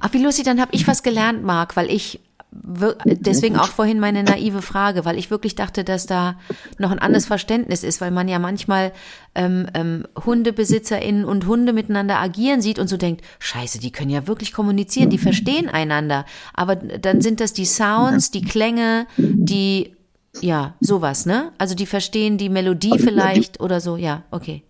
[0.00, 4.22] Ach, wie lustig, dann habe ich was gelernt, Marc, weil ich deswegen auch vorhin meine
[4.22, 6.38] naive Frage, weil ich wirklich dachte, dass da
[6.78, 8.92] noch ein anderes Verständnis ist, weil man ja manchmal
[9.34, 14.26] ähm, ähm, HundebesitzerInnen und Hunde miteinander agieren sieht und so denkt, scheiße, die können ja
[14.26, 16.24] wirklich kommunizieren, die verstehen einander.
[16.54, 19.94] Aber dann sind das die Sounds, die Klänge, die,
[20.40, 21.52] ja, sowas, ne?
[21.58, 24.64] Also die verstehen die Melodie Also, vielleicht oder so, ja, okay.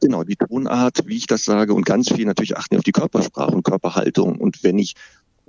[0.00, 3.52] Genau, die Tonart, wie ich das sage und ganz viel natürlich achten auf die Körpersprache
[3.52, 4.36] und Körperhaltung.
[4.38, 4.96] Und wenn ich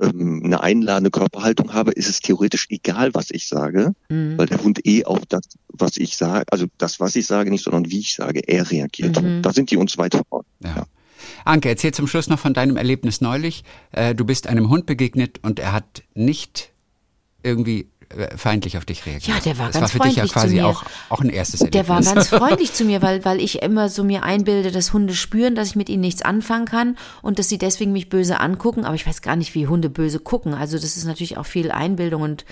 [0.01, 4.38] ähm, eine einladende Körperhaltung habe, ist es theoretisch egal, was ich sage, Mhm.
[4.38, 7.63] weil der Hund eh auf das, was ich sage, also das, was ich sage, nicht,
[7.63, 9.21] sondern wie ich sage, er reagiert.
[9.21, 9.41] Mhm.
[9.41, 10.45] Da sind die uns weit voraus.
[10.63, 10.86] Ja.
[11.43, 13.63] Anke, erzähl zum Schluss noch von deinem Erlebnis neulich.
[13.91, 16.71] Äh, du bist einem Hund begegnet und er hat nicht
[17.43, 17.88] irgendwie
[18.36, 19.38] feindlich auf dich reagiert.
[19.38, 20.68] Ja, der war das ganz war für dich ja freundlich zu mir.
[20.68, 21.86] auch, auch ein erstes Erlebnis.
[21.86, 25.15] Der war ganz freundlich zu mir, weil, weil ich immer so mir einbilde, dass Hunde
[25.15, 28.86] spüren, dass ich mit ihnen nichts anfangen kann und dass sie deswegen mich böse angucken.
[28.86, 30.54] Aber ich weiß gar nicht, wie Hunde böse gucken.
[30.54, 32.46] Also das ist natürlich auch viel Einbildung und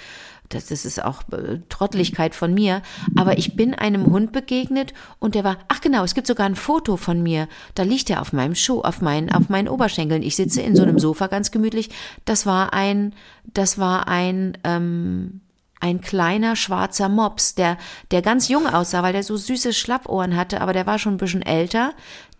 [0.53, 2.81] das, das ist auch äh, Trotteligkeit von mir.
[3.15, 6.55] Aber ich bin einem Hund begegnet und der war, ach genau, es gibt sogar ein
[6.55, 7.47] Foto von mir.
[7.75, 10.23] Da liegt er auf meinem Schuh, auf meinen, auf meinen Oberschenkeln.
[10.23, 11.89] Ich sitze in so einem Sofa ganz gemütlich.
[12.25, 13.13] Das war ein,
[13.53, 15.41] das war ein, ähm,
[15.79, 17.77] ein kleiner schwarzer Mops, der,
[18.11, 21.17] der ganz jung aussah, weil der so süße Schlappohren hatte, aber der war schon ein
[21.17, 21.93] bisschen älter.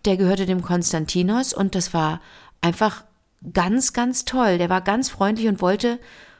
[0.06, 2.20] Der gehörte dem Konstantinos und das war
[2.62, 3.04] einfach
[3.52, 4.58] ganz, ganz toll.
[4.58, 5.98] Der war ganz freundlich und wollte,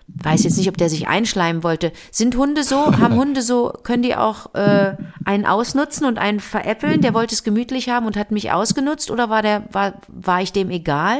[0.09, 1.93] weiß jetzt nicht, ob der sich einschleimen wollte.
[2.11, 7.01] Sind Hunde so, haben Hunde so, können die auch äh, einen ausnutzen und einen veräppeln?
[7.01, 10.53] Der wollte es gemütlich haben und hat mich ausgenutzt oder war der, war, war ich
[10.53, 11.19] dem egal?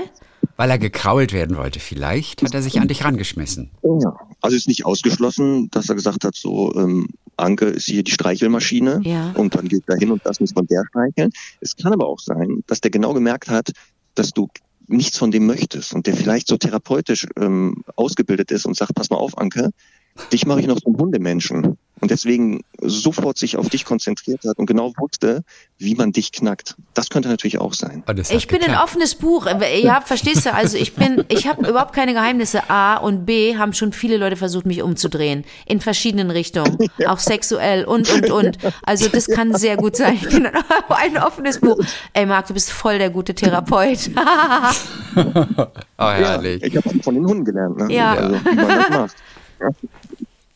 [0.57, 3.71] Weil er gekrault werden wollte vielleicht, hat er sich an dich rangeschmissen.
[3.83, 4.15] Ja.
[4.41, 9.01] Also ist nicht ausgeschlossen, dass er gesagt hat, so, ähm, Anke ist hier die Streichelmaschine
[9.03, 9.33] Ja.
[9.37, 11.33] und dann geht er hin und das muss man der streicheln.
[11.61, 13.73] Es kann aber auch sein, dass der genau gemerkt hat,
[14.15, 14.49] dass du
[14.87, 19.11] nichts von dem möchtest und der vielleicht so therapeutisch ähm, ausgebildet ist und sagt, pass
[19.11, 19.71] mal auf, Anke,
[20.33, 24.67] dich mache ich noch zum Hundemenschen und deswegen sofort sich auf dich konzentriert hat und
[24.67, 25.43] genau wusste,
[25.79, 26.75] wie man dich knackt.
[26.93, 28.05] Das könnte natürlich auch sein.
[28.29, 29.47] Ich bin ein offenes Buch.
[29.83, 30.53] Ja, verstehst du?
[30.53, 32.69] Also ich bin, ich habe überhaupt keine Geheimnisse.
[32.69, 35.47] A und B haben schon viele Leute versucht, mich umzudrehen.
[35.65, 36.77] In verschiedenen Richtungen.
[37.07, 38.59] Auch sexuell und, und, und.
[38.83, 40.19] Also das kann sehr gut sein.
[40.21, 40.47] Ich bin
[40.91, 41.83] ein offenes Buch.
[42.13, 44.11] Ey Marc, du bist voll der gute Therapeut.
[45.17, 46.61] Oh, herrlich.
[46.61, 47.79] Ja, ich habe von den Hunden gelernt.
[47.79, 47.95] Ne?
[47.95, 48.15] Ja.
[48.15, 49.17] Also, wie man das macht.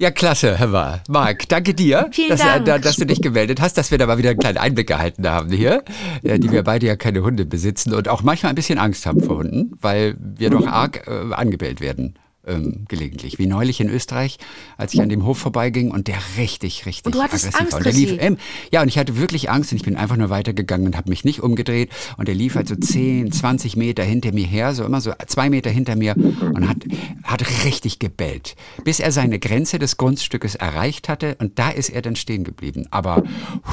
[0.01, 1.03] Ja, klasse, Herr Wahl.
[1.09, 2.69] Marc, danke dir, dass, Dank.
[2.69, 5.29] äh, dass du dich gemeldet hast, dass wir da mal wieder einen kleinen Einblick erhalten
[5.29, 5.83] haben hier,
[6.23, 9.21] äh, die wir beide ja keine Hunde besitzen und auch manchmal ein bisschen Angst haben
[9.21, 12.15] vor Hunden, weil wir doch arg äh, angebellt werden.
[12.49, 13.39] Ähm, gelegentlich.
[13.39, 14.39] Wie neulich in Österreich,
[14.79, 17.73] als ich an dem Hof vorbeiging und der richtig, richtig Und du hattest aggressiv Angst,
[17.73, 17.79] war.
[17.79, 18.39] Und der lief, ähm,
[18.73, 21.25] ja, und ich hatte wirklich Angst und ich bin einfach nur weitergegangen und habe mich
[21.25, 21.91] nicht umgedreht.
[22.17, 25.51] Und der lief halt so 10, 20 Meter hinter mir her, so immer so zwei
[25.51, 26.79] Meter hinter mir und hat,
[27.23, 31.37] hat richtig gebellt, bis er seine Grenze des Grundstückes erreicht hatte.
[31.41, 32.87] Und da ist er dann stehen geblieben.
[32.91, 33.25] Aber,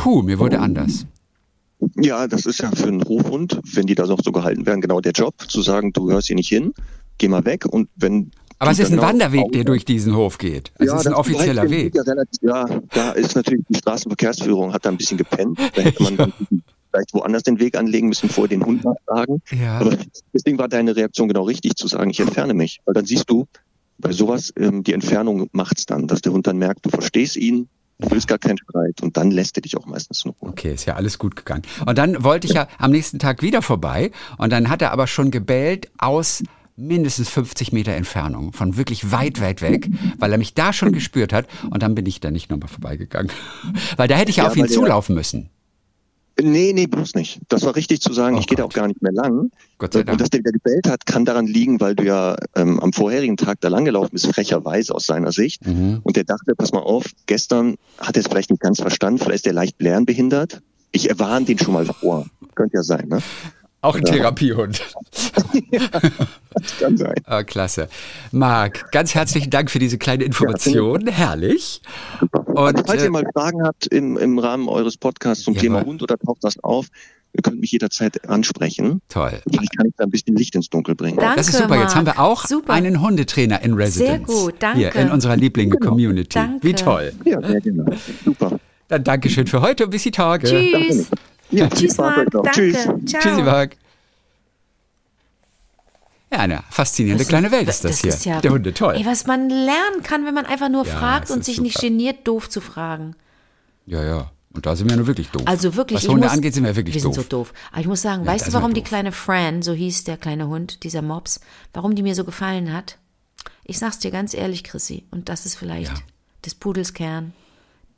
[0.04, 1.06] hu, mir wurde anders.
[1.96, 5.00] Ja, das ist ja für einen Hofhund, wenn die da noch so gehalten werden, genau
[5.00, 6.74] der Job, zu sagen, du hörst hier nicht hin,
[7.18, 10.72] geh mal weg und wenn Aber es ist ein Wanderweg, der durch diesen Hof geht.
[10.78, 11.94] Es ist ein offizieller Weg.
[11.96, 15.60] Ja, relativ, ja, da ist natürlich die Straßenverkehrsführung hat da ein bisschen gepennt.
[15.60, 16.34] Da hätte man dann
[16.92, 19.42] vielleicht woanders den Weg anlegen müssen, vor den Hund nachfragen.
[19.52, 19.80] Ja.
[19.80, 19.98] Aber
[20.34, 22.80] deswegen war deine Reaktion genau richtig, zu sagen, ich entferne mich.
[22.86, 23.46] Weil dann siehst du,
[23.98, 27.70] bei sowas, ähm, die Entfernung macht's dann, dass der Hund dann merkt, du verstehst ihn,
[28.00, 30.34] du willst gar keinen Streit und dann lässt er dich auch meistens Ruhe.
[30.40, 31.64] Okay, ist ja alles gut gegangen.
[31.86, 35.08] Und dann wollte ich ja am nächsten Tag wieder vorbei und dann hat er aber
[35.08, 36.44] schon gebellt aus
[36.76, 41.32] mindestens 50 Meter Entfernung, von wirklich weit, weit weg, weil er mich da schon gespürt
[41.32, 43.32] hat und dann bin ich da nicht nochmal vorbeigegangen.
[43.98, 45.50] Weil da hätte ich ja, Ja, auf ihn zulaufen müssen.
[46.42, 47.40] Nee, nee, bloß nicht.
[47.48, 49.52] Das war richtig zu sagen, Oh ich gehe da auch gar nicht mehr lang.
[49.78, 50.16] Gott sei Dank.
[50.16, 53.38] Und dass der wieder gebellt hat, kann daran liegen, weil du ja ähm, am vorherigen
[53.38, 55.66] Tag da langgelaufen bist, frecherweise aus seiner Sicht.
[55.66, 56.02] Mhm.
[56.04, 59.46] Und der dachte, pass mal auf, gestern hat er es vielleicht nicht ganz verstanden, vielleicht
[59.46, 60.62] ist er leicht blärenbehindert.
[60.92, 62.26] Ich erwarne den schon mal vor.
[62.54, 63.20] Könnte ja sein, ne?
[63.86, 64.82] Auch ein Therapiehund.
[66.56, 67.16] Das kann sein.
[67.26, 67.90] Ah, klasse.
[68.32, 71.08] Marc, ganz herzlichen Dank für diese kleine Information.
[71.08, 71.82] Herrlich.
[72.20, 72.48] Super.
[72.48, 75.56] Und, also, falls äh, ihr mal Fragen habt im, im Rahmen eures Podcasts zum.
[75.56, 76.88] Thema Hund oder taucht was auf,
[77.34, 79.02] ihr könnt mich jederzeit ansprechen.
[79.10, 79.34] Toll.
[79.50, 81.18] Vielleicht kann ich da ein bisschen Licht ins Dunkel bringen.
[81.18, 81.78] Danke, Das ist super.
[81.82, 82.26] Jetzt haben wir Marc.
[82.26, 82.72] auch Super.
[82.72, 84.26] einen Hundetrainer in Residence.
[84.26, 84.80] gut, danke.
[84.80, 86.30] Hier in unserer Liebling-Community.
[86.36, 86.66] Danke.
[86.66, 87.14] Wie toll.
[87.26, 87.86] Ja, sehr gerne.
[88.24, 88.60] Super.
[88.88, 90.48] Dann Dankeschön für heute und bis die Tage.
[90.48, 91.10] Tschüss.
[91.52, 92.30] Ja, Tschüss, Marc.
[92.32, 92.52] Danke.
[92.52, 92.84] Tschüss.
[93.06, 93.22] Ciao.
[93.22, 93.78] Tschüssi, Marc.
[96.32, 98.10] Ja, eine faszinierende Das kleine Welt ist das, hier.
[98.10, 98.96] Ist ja, Der Hunde, toll.
[98.96, 101.88] Ey, was man lernen kann, wenn man einfach nur Ja, fragt und sich nicht super.
[101.88, 103.16] geniert, doof zu fragen.
[103.86, 104.32] Ja, ja.
[104.54, 105.44] Und da sind wir nur wirklich doof.
[105.46, 107.14] Also wirklich, Was Hunde muss, angeht, sind wir wirklich wir doof.
[107.14, 107.54] sind so doof.
[107.72, 110.18] Aber ich muss sagen, Ja, weißt du, wir warum die kleine Fran, so hieß der
[110.18, 111.42] kleine Hund, dieser Mops,
[111.74, 112.98] warum die mir so gefallen hat?
[113.64, 116.04] Ich sag's dir ganz ehrlich, Chrissy, und das ist vielleicht Ja.
[116.46, 117.34] des Pudels Kern.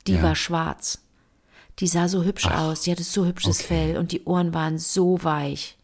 [0.06, 0.22] Die Ja.
[0.22, 0.98] war schwarz.
[1.78, 3.68] Die sah so hübsch aus, die hatte so hübsches okay.
[3.68, 5.76] Fell und die Ohren waren so weich.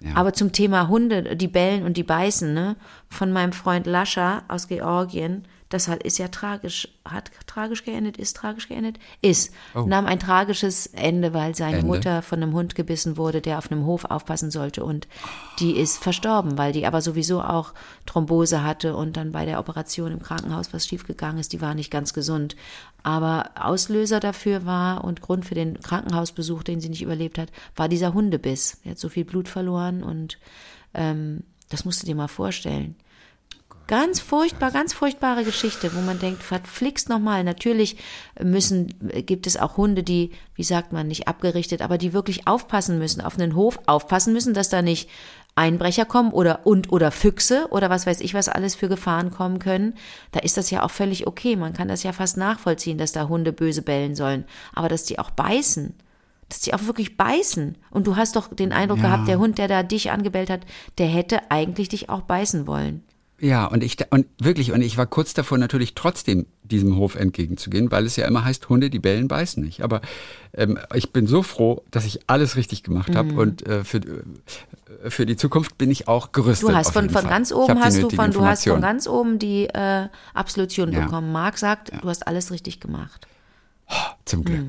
[0.00, 0.14] Ja.
[0.14, 2.76] Aber zum Thema Hunde, die bellen und die beißen, ne?
[3.08, 8.36] Von meinem Freund Lascha aus Georgien, das hat, ist ja tragisch, hat tragisch geendet, ist
[8.36, 11.80] tragisch geendet, ist, nahm ein tragisches Ende, weil seine Oh.
[11.80, 11.86] Ende?
[11.88, 15.08] Mutter von einem Hund gebissen wurde, der auf einem Hof aufpassen sollte und
[15.58, 17.74] die ist verstorben, weil die aber sowieso auch
[18.06, 21.90] Thrombose hatte und dann bei der Operation im Krankenhaus was schiefgegangen ist, die war nicht
[21.90, 22.54] ganz gesund.
[23.06, 27.88] Aber Auslöser dafür war und Grund für den Krankenhausbesuch, den sie nicht überlebt hat, war
[27.88, 28.78] dieser Hundebiss.
[28.82, 30.40] Er hat so viel Blut verloren und
[30.92, 32.96] ähm, das musst du dir mal vorstellen.
[33.86, 37.44] Ganz furchtbar, ganz furchtbare Geschichte, wo man denkt, verflixt nochmal.
[37.44, 37.96] Natürlich
[38.42, 38.92] müssen,
[39.24, 43.20] gibt es auch Hunde, die, wie sagt man, nicht abgerichtet, aber die wirklich aufpassen müssen,
[43.20, 45.08] auf einen Hof aufpassen müssen, dass da nicht
[45.56, 49.58] Einbrecher kommen oder und oder Füchse oder was weiß ich, was alles für Gefahren kommen
[49.58, 49.94] können.
[50.30, 51.56] Da ist das ja auch völlig okay.
[51.56, 54.44] Man kann das ja fast nachvollziehen, dass da Hunde böse bellen sollen.
[54.74, 55.94] Aber dass die auch beißen,
[56.50, 57.76] dass die auch wirklich beißen.
[57.90, 60.60] Und du hast doch den Eindruck gehabt, der Hund, der da dich angebellt hat,
[60.98, 63.02] der hätte eigentlich dich auch beißen wollen.
[63.38, 67.90] Ja, und ich und wirklich, und ich war kurz davor natürlich trotzdem diesem Hof entgegenzugehen,
[67.90, 69.82] weil es ja immer heißt, Hunde, die bellen, beißen nicht.
[69.82, 70.00] Aber
[70.54, 73.38] ähm, ich bin so froh, dass ich alles richtig gemacht habe Mhm.
[73.38, 76.68] und äh, für, äh, für die Zukunft bin ich auch gerüstet.
[76.70, 77.30] Du hast von, von Fall.
[77.30, 81.04] ganz oben hast du von du hast von ganz oben die äh, Absolution Ja.
[81.04, 81.30] bekommen.
[81.30, 83.26] Marc sagt, du hast alles richtig gemacht.
[84.24, 84.64] Zum Glück.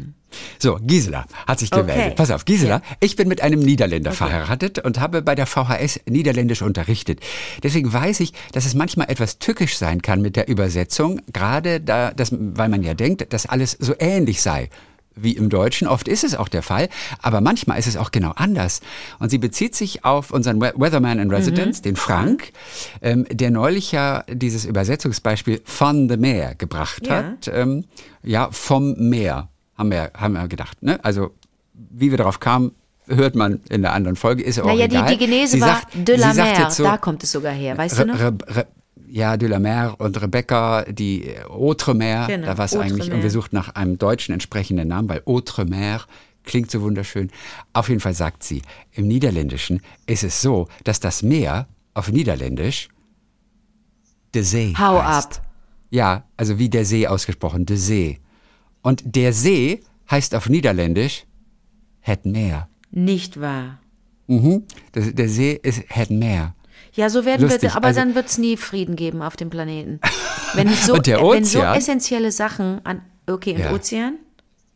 [0.60, 1.82] So, Gisela hat sich Okay.
[1.82, 2.16] gemeldet.
[2.16, 6.62] Pass auf, Gisela, ich bin mit einem Niederländer verheiratet und habe bei der VHS Niederländisch
[6.62, 7.20] unterrichtet.
[7.64, 12.12] Deswegen weiß ich, dass es manchmal etwas tückisch sein kann mit der Übersetzung, gerade da,
[12.12, 14.70] das, weil man ja denkt, dass alles so ähnlich sei.
[15.20, 16.90] Wie im Deutschen, oft ist es auch der Fall,
[17.24, 18.82] aber manchmal ist es auch genau anders.
[19.18, 22.52] Und sie bezieht sich auf unseren We- Weatherman in Residence, den Frank,
[23.02, 27.16] ähm, der neulich ja dieses Übersetzungsbeispiel von the Meer gebracht Ja.
[27.16, 27.50] hat.
[27.52, 27.86] Ähm,
[28.22, 30.82] ja, vom Meer, haben wir, haben wir gedacht.
[30.82, 31.04] Ne?
[31.04, 31.32] Also,
[31.74, 32.72] wie wir darauf kamen,
[33.08, 35.12] hört man in der anderen Folge, ist ja auch Naja, die, egal.
[35.12, 38.00] die Genese Sie war sagt- de la Mer, so, da kommt es sogar her, weißt
[38.00, 38.20] du noch?
[38.20, 38.68] Re, Re,
[39.10, 43.30] ja, de la Mer und Rebecca, die Outremer, Genau, da war es eigentlich, und wir
[43.32, 46.02] suchten nach einem deutschen entsprechenden Namen, weil Outremer
[46.44, 47.30] klingt so wunderschön.
[47.74, 48.62] Auf jeden Fall sagt sie,
[48.92, 52.90] im Niederländischen ist es so, dass das Meer auf Niederländisch
[54.34, 55.40] de See Hau heißt.
[55.40, 55.46] ab.
[55.90, 58.20] Ja, also wie der See ausgesprochen, de See.
[58.82, 61.26] Und der See heißt auf Niederländisch
[62.02, 62.70] het Meer.
[62.92, 63.80] Nicht wahr.
[64.28, 64.64] Mhm.
[64.94, 66.54] Das, der See ist het Meer.
[66.94, 69.50] Ja, so werden Lustig, wir, aber also- dann wird es nie Frieden geben auf dem
[69.50, 70.00] Planeten.
[70.56, 73.74] Wenn so, der wenn so essentielle Sachen an, okay, und Ja.
[73.74, 74.16] Ozean?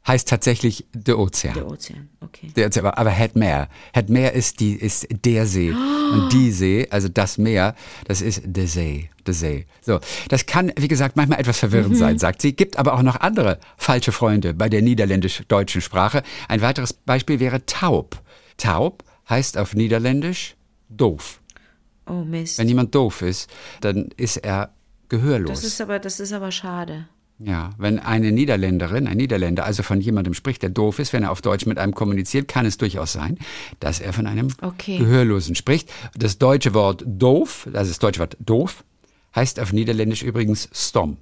[0.07, 1.53] Heißt tatsächlich der Ozean.
[1.53, 2.51] Der Ozean, okay.
[2.55, 3.69] Der, aber, aber Het Meer.
[3.93, 5.71] Het Meer ist, die, ist der See.
[5.71, 9.11] Und die See, also das Meer, das ist der See.
[9.27, 9.67] Der See.
[9.81, 9.99] So.
[10.29, 12.55] Das kann, wie gesagt, manchmal etwas verwirrend sein, sagt sie.
[12.55, 16.23] Gibt aber auch noch andere falsche Freunde bei der niederländisch-deutschen Sprache.
[16.47, 18.19] Ein weiteres Beispiel wäre taub.
[18.57, 20.55] Taub heißt auf Niederländisch
[20.89, 21.41] doof.
[22.07, 22.57] Oh Mist.
[22.57, 23.49] Wenn jemand doof ist,
[23.81, 24.73] dann ist er
[25.09, 25.61] gehörlos.
[25.61, 27.07] Das ist aber, das ist aber schade.
[27.43, 31.32] Ja, wenn eine Niederländerin, ein Niederländer also von jemandem spricht, der doof ist, wenn er
[31.32, 33.38] auf Deutsch mit einem kommuniziert, kann es durchaus sein,
[33.80, 34.97] dass er von einem Okay.
[34.99, 35.91] Gehörlosen spricht.
[36.15, 38.84] Das deutsche Wort doof, also das deutsche Wort doof,
[39.36, 41.17] heißt auf Niederländisch übrigens stom.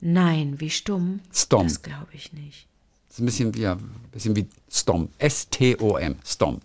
[0.00, 1.20] Nein, wie stumm?
[1.32, 1.64] Stom.
[1.64, 2.66] Das glaube ich nicht.
[3.08, 5.08] Das ist ein bisschen wie, ja, ein bisschen wie stom.
[5.18, 6.60] S-T-O-M, stom.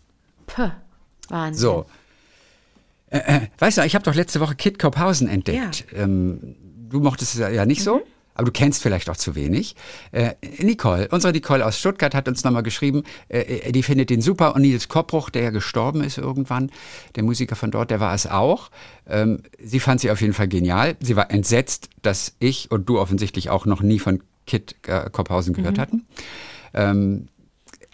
[0.48, 0.70] Puh,
[1.30, 1.62] Wahnsinn.
[1.62, 1.86] So.
[3.10, 5.86] Äh, äh, weißt du, ich habe doch letzte Woche Kit Kopphausen entdeckt.
[5.94, 6.56] Ähm,
[6.90, 8.02] du mochtest es ja- ja nicht so,
[8.42, 9.76] aber du kennst vielleicht auch zu wenig.
[10.12, 14.56] Äh, Nicole, unsere Nicole aus Stuttgart hat uns nochmal geschrieben, äh, die findet den super
[14.56, 16.72] und Nils Koppruch, der ja gestorben ist irgendwann,
[17.16, 18.72] der Musiker von dort, der war es auch.
[19.08, 20.96] Ähm, sie fand sie auf jeden Fall genial.
[21.02, 25.54] Sie war entsetzt, dass ich und du offensichtlich auch noch nie von Kit äh, Kopphausen
[25.54, 26.08] gehört hatten.
[26.74, 27.28] Ähm,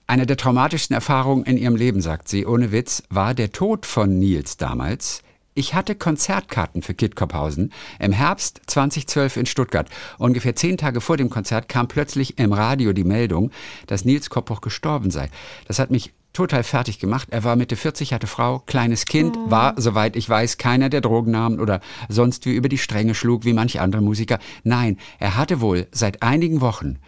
[0.07, 4.17] eine der traumatischsten Erfahrungen in ihrem Leben, sagt sie, ohne Witz, war der Tod von
[4.17, 5.23] Nils damals.
[5.57, 9.89] Ich hatte Konzertkarten für Kit Kopphausen im Herbst 2012 in Stuttgart.
[10.19, 13.49] Ungefähr zehn Tage vor dem Konzert kam plötzlich im Radio die Meldung,
[13.87, 15.31] dass Nils Koppruch gestorben sei.
[15.67, 17.29] Das hat mich total fertig gemacht.
[17.31, 21.31] Er war Mitte 40, hatte Frau, kleines Kind, war, soweit ich weiß, keiner, der Drogen
[21.31, 24.37] nahm oder sonst wie über die Stränge schlug, wie manche andere Musiker.
[24.63, 26.99] Nein, er hatte wohl seit einigen Wochen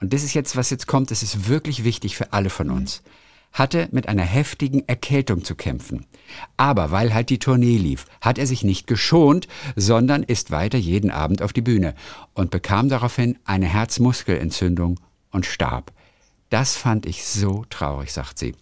[0.00, 3.02] und das ist jetzt, was jetzt kommt, das ist wirklich wichtig für alle von uns,
[3.58, 6.06] hatte mit einer heftigen Erkältung zu kämpfen.
[6.56, 11.10] Aber weil halt die Tournee lief, hat er sich nicht geschont, sondern ist weiter jeden
[11.10, 11.94] Abend auf die Bühne
[12.34, 15.92] und bekam daraufhin eine Herzmuskelentzündung und starb.
[16.50, 18.54] Das fand ich so traurig, sagt sie.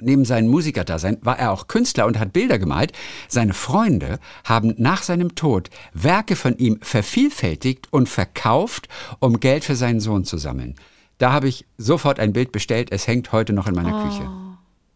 [0.00, 2.92] Neben seinem Musikerdasein war er auch Künstler und hat Bilder gemalt.
[3.28, 8.88] Seine Freunde haben nach seinem Tod Werke von ihm vervielfältigt und verkauft,
[9.20, 10.74] um Geld für seinen Sohn zu sammeln.
[11.18, 12.90] Da habe ich sofort ein Bild bestellt.
[12.90, 14.28] Es hängt heute noch in meiner Küche.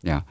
[0.02, 0.24] Ja.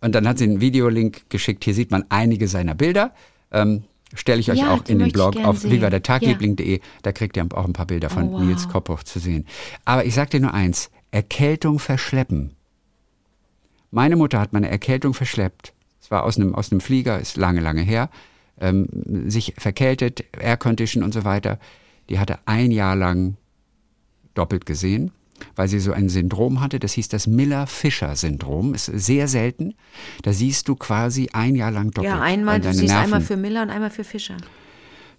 [0.00, 1.64] Und dann hat sie einen Videolink geschickt.
[1.64, 3.12] Hier sieht man einige seiner Bilder.
[3.50, 3.84] Ähm,
[4.14, 6.80] Stelle ich euch Ja, auch in den Blog auf vivadertagliebling.de.
[7.02, 8.42] Da kriegt ihr auch ein paar Bilder von Oh, wow.
[8.42, 9.46] Nils Kopphoch zu sehen.
[9.84, 10.90] Aber ich sag dir nur eins.
[11.12, 12.54] Erkältung verschleppen.
[13.90, 15.72] Meine Mutter hat meine Erkältung verschleppt.
[16.00, 18.10] Es war aus einem, aus einem Flieger, ist lange, lange her.
[18.60, 18.86] Ähm,
[19.28, 21.58] sich verkältet, Aircondition und so weiter.
[22.10, 23.36] Die hatte ein Jahr lang
[24.34, 25.10] doppelt gesehen,
[25.56, 26.78] weil sie so ein Syndrom hatte.
[26.78, 28.74] Das hieß das Miller-Fischer-Syndrom.
[28.74, 29.74] Ist sehr selten.
[30.22, 32.12] Da siehst du quasi ein Jahr lang doppelt.
[32.14, 34.36] ja, einmal, du siehst Nerven- einmal für Miller und einmal für Fischer.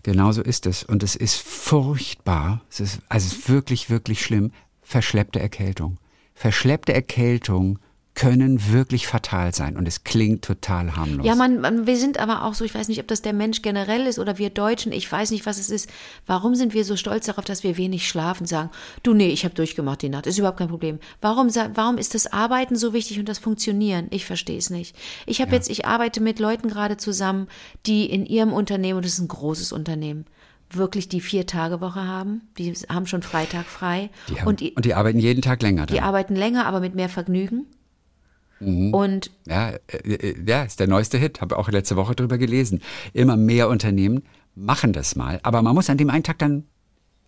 [0.04, 0.84] Genauso ist es.
[0.84, 2.62] Und es ist furchtbar.
[2.70, 4.52] Es ist, also es ist wirklich, wirklich schlimm.
[4.82, 5.98] Verschleppte Erkältung.
[6.36, 7.80] Verschleppte Erkältung
[8.16, 9.76] können wirklich fatal sein.
[9.76, 11.26] Und es klingt total harmlos.
[11.26, 13.64] Ja, man, man, wir sind aber auch so, ich weiß nicht, ob das der Mensch
[13.64, 15.90] generell ist oder wir Deutschen, ich weiß nicht, was es ist.
[16.28, 18.70] Warum sind wir so stolz darauf, dass wir wenig schlafen, sagen,
[19.02, 21.00] du, nee, ich habe durchgemacht die Nacht, ist überhaupt kein Problem.
[21.22, 24.08] Warum, warum ist das Arbeiten so wichtig und das Funktionieren?
[24.12, 24.96] Ich verstehe es nicht.
[25.26, 27.48] Ich habe jetzt, ich arbeite mit Leuten gerade zusammen,
[27.88, 30.26] die in ihrem Unternehmen, und das ist ein großes Unternehmen,
[30.70, 32.42] wirklich die Vier-Tage-Woche haben.
[32.60, 34.12] Die haben schon Freitag frei.
[34.30, 35.88] die haben, und die, und die arbeiten jeden Tag länger.
[35.88, 36.04] die Dann.
[36.04, 37.66] arbeiten länger, aber mit mehr Vergnügen.
[38.60, 38.94] Mhm.
[38.94, 41.42] Und Ja, äh, äh, ja, ist der neueste Hit.
[41.42, 42.82] Habe auch letzte Woche drüber gelesen.
[43.14, 44.24] Immer mehr Unternehmen
[44.56, 45.40] machen das mal.
[45.44, 46.64] Aber man muss an dem einen Tag dann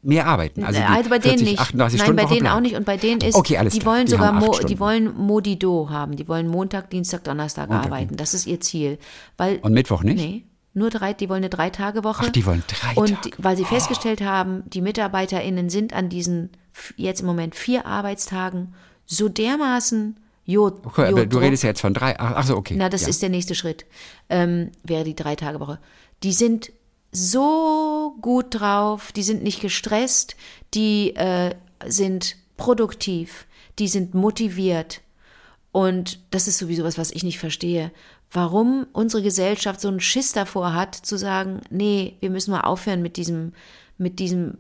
[0.02, 0.64] mehr arbeiten.
[0.64, 1.60] Also, Also bei denen 40, nicht.
[1.60, 2.56] 38 Nein, Stunden bei Woche denen bleiben.
[2.58, 2.76] auch nicht.
[2.76, 3.96] Und bei denen ist, Okay, alles die klar.
[3.96, 6.16] wollen Die sogar, Mo, die wollen Modido haben.
[6.16, 8.16] Die wollen Montag, Dienstag, Donnerstag arbeiten.
[8.16, 9.00] Das ist ihr Ziel.
[9.38, 10.18] Weil, Und Mittwoch nicht?
[10.18, 10.44] Nee,
[10.76, 12.26] nur drei, die wollen eine Drei-Tage-Woche.
[12.28, 13.30] Ach, die wollen drei Und Tage.
[13.40, 13.44] Oh.
[13.44, 16.52] weil sie festgestellt haben, die MitarbeiterInnen sind an diesen
[16.98, 18.76] jetzt im Moment vier Arbeitstagen
[19.08, 20.86] so dermaßen Jod.
[20.86, 22.20] Okay, aber du redest ja jetzt von drei.
[22.20, 22.76] Ach, ach so, okay.
[22.78, 23.10] na, das ja.
[23.10, 23.86] ist der nächste Schritt.
[24.30, 25.80] Ähm, wäre die Drei-Tage-Woche.
[26.24, 26.72] Die sind
[27.12, 30.36] so gut drauf, die sind nicht gestresst,
[30.74, 31.56] die äh,
[31.86, 33.48] sind produktiv,
[33.80, 35.02] die sind motiviert.
[35.72, 37.92] Und das ist sowieso was, was ich nicht verstehe.
[38.32, 43.02] Warum unsere Gesellschaft so einen Schiss davor hat, zu sagen, nee, wir müssen mal aufhören
[43.02, 43.54] mit diesem,
[43.98, 44.58] mit diesem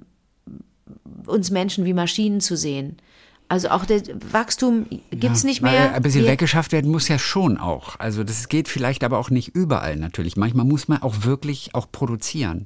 [1.25, 2.97] uns Menschen wie Maschinen zu sehen.
[3.47, 5.93] Also auch der Wachstum gibt's nicht Weil mehr.
[5.93, 7.99] Ein bisschen Wir- weggeschafft werden muss ja schon auch.
[7.99, 10.35] Also das geht vielleicht aber auch nicht überall natürlich.
[10.35, 12.65] Manchmal muss man auch wirklich auch produzieren.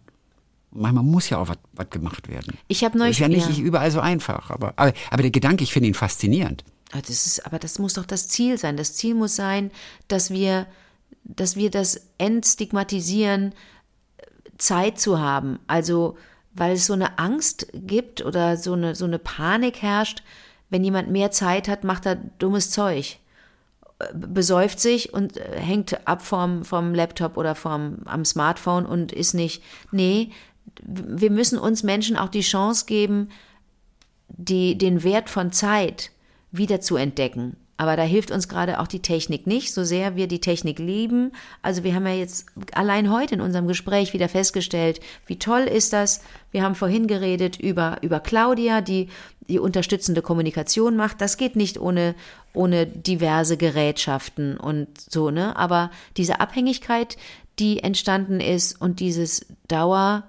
[0.72, 2.58] Manchmal muss ja auch was- gemacht werden.
[2.68, 3.64] Ich habe Das neulich ist ja nicht ja.
[3.64, 4.52] überall so einfach.
[4.52, 6.64] Aber, aber, aber der Gedanke, ich finde ihn faszinierend.
[6.92, 8.78] Ah, Das ist, aber das muss doch das Ziel sein.
[8.78, 9.72] Das Ziel muss sein,
[10.08, 10.66] dass wir,
[11.24, 13.54] dass wir das entstigmatisieren,
[14.58, 15.60] Zeit zu haben.
[15.68, 16.18] Also,
[16.54, 20.24] weil es so eine Angst gibt oder so eine, so eine Panik herrscht,
[20.70, 23.18] wenn jemand mehr Zeit hat, macht er dummes Zeug.
[24.00, 29.12] Äh, Besäuft sich und äh, hängt ab vom, vom Laptop oder vom, am Smartphone und
[29.12, 30.32] ist nicht, nee,
[30.82, 33.30] wir müssen uns Menschen auch die Chance geben,
[34.28, 36.12] die, den Wert von Zeit
[36.52, 37.58] wieder zu entdecken.
[37.80, 41.32] Aber da hilft uns gerade auch die Technik nicht, so sehr wir die Technik lieben.
[41.62, 45.94] Also wir haben ja jetzt allein heute in unserem Gespräch wieder festgestellt, wie toll ist
[45.94, 46.20] das.
[46.52, 49.08] Wir haben vorhin geredet über, über Claudia, die
[49.48, 51.22] die unterstützende Kommunikation macht.
[51.22, 52.16] Das geht nicht ohne,
[52.54, 55.56] ohne diverse Gerätschaften und so, ne?
[55.56, 57.16] Aber diese Abhängigkeit,
[57.60, 60.26] die entstanden ist und dieses Dauerglotzen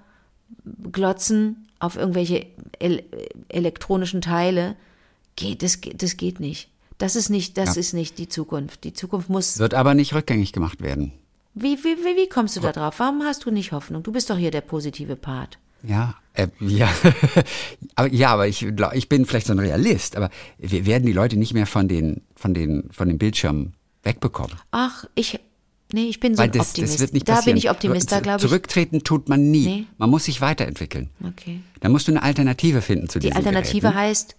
[1.79, 2.45] auf irgendwelche
[2.79, 3.03] el
[3.49, 4.77] elektronischen Teile,
[5.35, 6.70] geht, das, das geht nicht.
[7.01, 7.79] Das ist nicht, das Ja.
[7.79, 8.83] ist nicht die Zukunft.
[8.83, 9.57] Die Zukunft muss.
[9.57, 11.13] Wird aber nicht rückgängig gemacht werden.
[11.55, 12.99] Wie, wie, wie, wie kommst du da drauf?
[12.99, 14.03] Warum hast du nicht Hoffnung?
[14.03, 15.57] Du bist doch hier der positive Part.
[15.83, 16.87] Ja, äh, ja.
[17.95, 21.37] aber, ja, aber ich, ich bin vielleicht so ein Realist, aber wir werden die Leute
[21.37, 24.55] nicht mehr von den, von den, von den Bildschirmen wegbekommen.
[24.69, 25.39] Ach, ich,
[25.91, 26.93] nee, ich bin so ein das, Optimist.
[26.93, 27.55] das wird nicht da passieren.
[27.55, 28.47] bin ich Optimist, da glaube ich.
[28.47, 29.65] Zurücktreten tut man nie.
[29.65, 29.85] Nee.
[29.97, 31.09] Man muss sich weiterentwickeln.
[31.27, 31.61] Okay.
[31.79, 33.97] Da musst du eine Alternative finden zu Die diesen Alternative Geräten.
[33.99, 34.35] heißt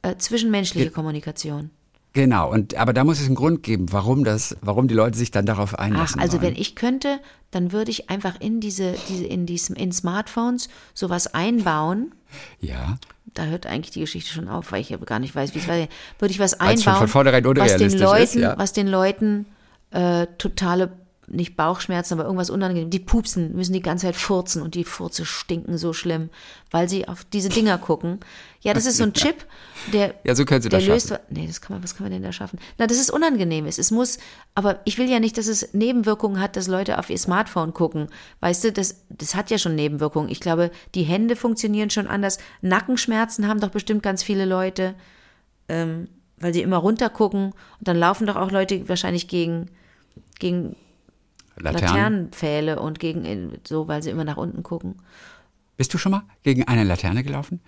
[0.00, 1.70] äh, zwischenmenschliche Kommunikation.
[2.16, 5.32] Genau, und aber da muss es einen Grund geben, warum das, warum die Leute sich
[5.32, 6.18] dann darauf Ach, einlassen.
[6.18, 6.54] also wollen.
[6.54, 11.26] wenn ich könnte, dann würde ich einfach in diese, diese in diesem, in Smartphones sowas
[11.34, 12.14] einbauen.
[12.58, 12.96] ja,
[13.34, 15.68] Da hört eigentlich die Geschichte schon auf, weil ich ja gar nicht weiß, wie es
[15.68, 15.76] war.
[16.18, 18.54] Würde ich was einbauen, was den Leuten, ist, ja.
[18.56, 19.44] was den Leuten
[19.90, 20.92] äh, totale
[21.28, 22.90] nicht Bauchschmerzen, aber irgendwas unangenehm.
[22.90, 26.30] Die pupsen, müssen die ganze Zeit furzen und die Furze stinken so schlimm,
[26.70, 28.20] weil sie auf diese Dinger gucken.
[28.60, 29.46] Ja, das ist so ein Chip,
[29.92, 31.08] der, Ja, so können sie das löst.
[31.08, 31.22] schaffen.
[31.30, 32.58] Nee, das kann man, was kann man denn da schaffen?
[32.78, 33.66] Na, das ist unangenehm.
[33.66, 34.18] Es, es muss,
[34.54, 38.08] aber ich will ja nicht, dass es Nebenwirkungen hat, dass Leute auf ihr Smartphone gucken.
[38.40, 40.28] Weißt du, das, das hat ja schon Nebenwirkungen.
[40.30, 42.38] Ich glaube, die Hände funktionieren schon anders.
[42.62, 44.94] Nackenschmerzen haben doch bestimmt ganz viele Leute,
[45.68, 46.08] ähm,
[46.38, 47.46] weil sie immer runtergucken.
[47.52, 49.70] Und dann laufen doch auch Leute wahrscheinlich gegen,
[50.38, 50.76] gegen
[51.56, 51.88] Laternen.
[51.88, 54.96] Laternenpfähle und gegen so, weil sie immer nach unten gucken.
[55.76, 57.60] Bist du schon mal gegen eine Laterne gelaufen?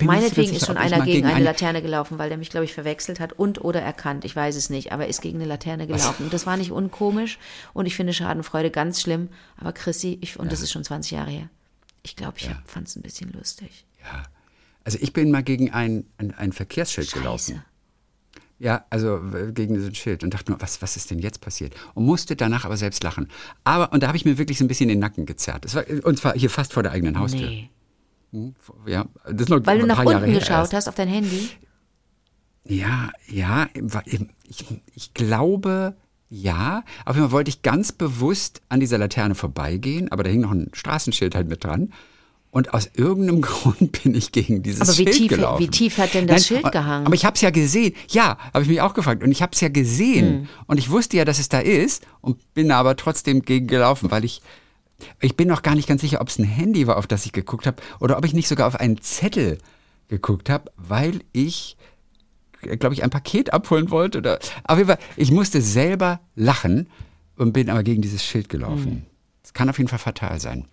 [0.00, 3.18] Meinetwegen ist schon einer mal gegen eine Laterne gelaufen, weil der mich, glaube ich, verwechselt
[3.18, 4.24] hat und oder erkannt.
[4.24, 6.24] Ich weiß es nicht, aber er ist gegen eine Laterne gelaufen.
[6.24, 7.38] Und das war nicht unkomisch
[7.72, 9.28] und ich finde Schadenfreude ganz schlimm.
[9.56, 11.48] Aber Chrissy, ich, und das ist schon 20 Jahre her,
[12.04, 13.84] ich glaube, ich fand es ein bisschen lustig.
[14.84, 17.62] Also ich bin mal gegen ein, ein, ein Verkehrsschild gelaufen.
[18.62, 19.20] Ja, also
[19.52, 21.74] gegen ein Schild und dachte nur, was, was ist denn jetzt passiert?
[21.94, 23.26] Und musste danach aber selbst lachen.
[23.64, 25.74] Aber, und da habe ich mir wirklich so ein bisschen den Nacken gezerrt.
[25.74, 27.48] War, und zwar hier fast vor der eigenen Haustür.
[27.48, 27.70] Nee.
[28.86, 30.74] Ja, das ist noch Weil du nach Jahre unten geschaut erst.
[30.74, 31.48] hast auf dein Handy.
[32.64, 33.68] Ja, ja,
[34.46, 35.96] ich, ich glaube,
[36.30, 36.84] ja.
[37.04, 40.52] Auf jeden Fall wollte ich ganz bewusst an dieser Laterne vorbeigehen, aber da hing noch
[40.52, 41.92] ein Straßenschild halt mit dran.
[42.52, 45.60] Und aus irgendeinem Grund bin ich gegen dieses Aber wie Schild tief- gelaufen.
[45.62, 47.06] wie tief hat denn das Schild gehangen?
[47.06, 47.94] Aber ich habe es ja gesehen.
[48.08, 49.24] Ja, habe ich mich auch gefragt.
[49.24, 50.26] Und ich habe es ja gesehen.
[50.42, 50.48] Hm.
[50.66, 54.24] Und ich wusste ja, dass es da ist und bin aber trotzdem gegen gelaufen, weil
[54.24, 54.42] ich
[55.20, 57.32] ich bin noch gar nicht ganz sicher, ob es ein Handy war, auf das ich
[57.32, 59.58] geguckt habe, oder ob ich nicht sogar auf einen Zettel
[60.06, 61.76] geguckt habe, weil ich,
[62.78, 64.18] glaube ich, ein Paket abholen wollte.
[64.18, 66.86] Oder auf jeden Fall, ich musste selber lachen
[67.36, 68.84] und bin aber gegen dieses Schild gelaufen.
[68.84, 69.02] Hm.
[69.42, 70.66] Es kann auf jeden Fall fatal sein.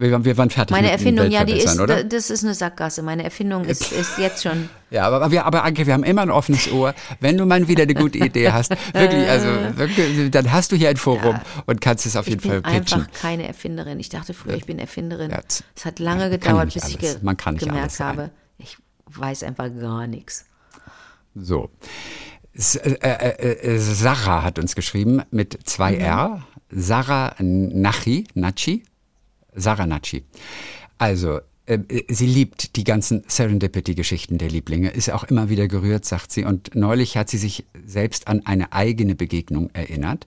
[0.00, 2.02] Wir, waren- wir waren fertig Meine Erfindung, ja, die ist, oder?
[2.04, 3.02] das ist eine Sackgasse.
[3.02, 4.70] Meine Erfindung ist, ist jetzt schon.
[4.90, 6.94] Ja, aber, wir, aber Anke, wir haben immer ein offenes Ohr.
[7.20, 10.88] Wenn du mal wieder eine gute Idee hast, wirklich, also wirklich, dann hast du hier
[10.88, 13.00] ein Forum und kannst es auf Ich jeden Fall bin pitchen.
[13.02, 14.00] einfach keine Erfinderin.
[14.00, 15.30] Ich dachte früher, ich bin Erfinderin.
[15.32, 15.40] Ja,
[15.76, 16.98] Es hat lange ja gedauert, bis ich alles.
[17.20, 20.46] ge nicht alles gemerkt habe, ich weiß einfach gar nichts.
[21.34, 21.68] So.
[22.54, 26.00] S äh, äh, äh, Sarah hat uns geschrieben mit zwei Mhm.
[26.00, 26.42] R.
[26.70, 28.82] Sarah Nachi, Nachi.
[29.60, 30.24] Sarah Nachi.
[30.98, 36.32] Also, äh, sie liebt die ganzen Serendipity-Geschichten der Lieblinge, ist auch immer wieder gerührt, sagt
[36.32, 36.44] sie.
[36.44, 40.26] Und neulich hat sie sich selbst an eine eigene Begegnung erinnert.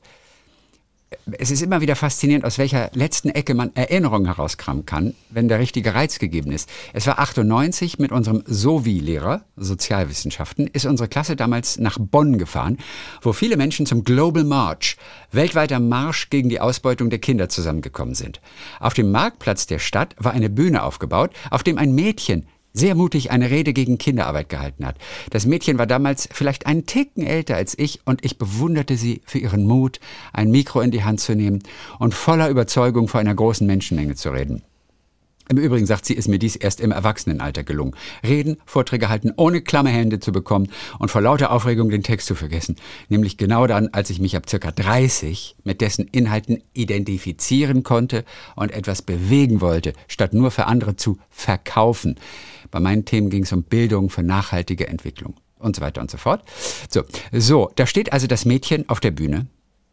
[1.38, 5.60] Es ist immer wieder faszinierend, aus welcher letzten Ecke man Erinnerungen herauskramen kann, wenn der
[5.60, 6.70] richtige Reiz gegeben ist.
[6.94, 12.78] Es war 98 mit unserem SOVI-Lehrer, Sozialwissenschaften, ist unsere Klasse damals nach Bonn gefahren,
[13.22, 14.98] wo viele Menschen zum Global March,
[15.32, 18.42] weltweiter Marsch gegen die Ausbeutung der Kinder zusammengekommen sind.
[18.80, 23.32] Auf dem Marktplatz der Stadt war eine Bühne aufgebaut, auf dem ein Mädchen sehr mutig
[23.32, 24.98] eine Rede gegen Kinderarbeit gehalten hat.
[25.30, 29.38] Das Mädchen war damals vielleicht einen Ticken älter als ich und ich bewunderte sie für
[29.38, 30.00] ihren Mut,
[30.34, 31.62] ein Mikro in die Hand zu nehmen
[32.00, 34.64] und voller Überzeugung vor einer großen Menschenmenge zu reden.
[35.50, 37.96] Im Übrigen sagt sie, ist mir dies erst im Erwachsenenalter gelungen.
[38.26, 40.70] Reden, Vorträge halten, ohne klamme Hände zu bekommen
[41.00, 42.78] und vor lauter Aufregung den Text zu vergessen.
[43.10, 48.24] Nämlich genau dann, als ich mich ab circa 30 mit dessen Inhalten identifizieren konnte
[48.56, 52.16] und etwas bewegen wollte, statt nur für andere zu verkaufen.
[52.74, 56.18] Bei meinen Themen ging es um Bildung für nachhaltige Entwicklung und so weiter und so
[56.18, 56.44] fort.
[56.90, 59.46] So, so, da steht also das Mädchen auf der Bühne.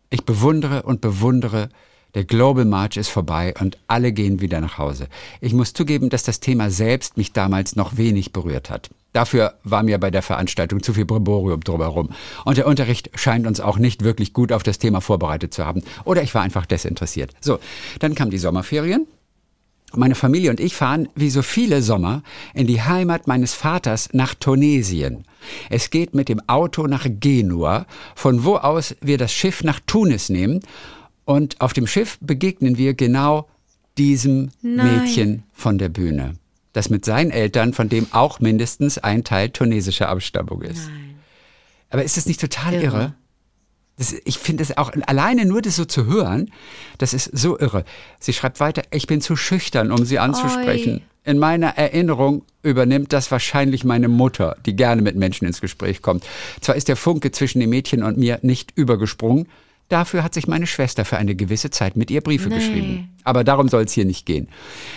[0.09, 1.68] Ich bewundere und bewundere.
[2.14, 5.09] Der Global March ist vorbei und alle gehen wieder nach Hause.
[5.43, 8.89] Ich muss zugeben, dass das Thema selbst mich damals noch wenig berührt hat.
[9.12, 12.09] Dafür war mir bei der Veranstaltung zu viel Brimborium drumherum.
[12.47, 15.83] Und der Unterricht scheint uns auch nicht wirklich gut auf das Thema vorbereitet zu haben.
[16.05, 17.35] Oder ich war einfach desinteressiert.
[17.43, 17.59] So,
[17.99, 19.07] dann kamen die Sommerferien.
[19.95, 22.22] Meine Familie und ich fahren, wie so viele Sommer,
[22.55, 25.24] in die Heimat meines Vaters nach Tunesien.
[25.68, 30.28] Es geht mit dem Auto nach Genua, von wo aus wir das Schiff nach Tunis
[30.28, 30.61] nehmen.
[31.24, 33.49] Und auf dem Schiff begegnen wir genau
[33.99, 35.05] diesem Nein.
[35.05, 36.34] Mädchen von der Bühne,
[36.72, 40.88] das mit seinen Eltern, von dem auch mindestens ein Teil tunesischer Abstammung ist.
[41.91, 42.84] Aber ist das nicht total irre?
[42.84, 43.14] Irre.
[44.01, 46.51] Das, ich finde es auch, alleine nur das so zu hören,
[46.96, 47.84] das ist so irre.
[48.18, 51.03] Sie schreibt weiter, ich bin zu schüchtern, um sie anzusprechen.
[51.26, 51.30] Oi.
[51.30, 56.24] In meiner Erinnerung übernimmt das wahrscheinlich meine Mutter, die gerne mit Menschen ins Gespräch kommt.
[56.62, 59.48] Zwar ist der Funke zwischen dem Mädchen und mir nicht übergesprungen,
[59.91, 62.55] dafür hat sich meine Schwester für eine gewisse Zeit mit ihr Briefe Nee.
[62.57, 63.07] geschrieben.
[63.22, 64.49] Aber darum soll es hier nicht gehen.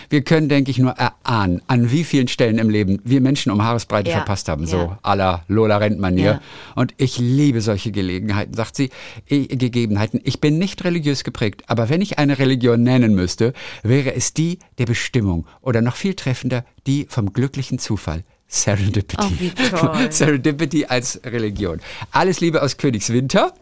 [0.10, 3.62] Wir können, denke ich, nur erahnen, an wie vielen Stellen im Leben wir Menschen um
[3.62, 4.70] Haaresbreite Ja, verpasst haben, ja.
[4.70, 6.24] so à la Lola Rent-Manier.
[6.24, 6.42] Ja.
[6.76, 8.92] Und ich liebe solche Gelegenheiten, sagt sie,
[9.28, 10.22] eh, Gegebenheiten.
[10.24, 14.60] Ich bin nicht religiös geprägt, aber wenn ich eine Religion nennen müsste, wäre es die
[14.78, 18.24] der Bestimmung oder noch viel treffender die vom glücklichen Zufall.
[18.48, 19.52] Serendipity.
[19.74, 19.90] Oh.
[20.10, 21.80] Serendipity als Religion.
[22.12, 23.54] Alles Liebe aus Königswinter.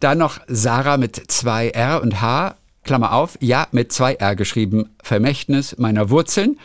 [0.00, 4.90] Dann noch Sarah mit zwei R und H, Klammer auf, ja, mit zwei R geschrieben,
[5.02, 6.58] Vermächtnis meiner Wurzeln,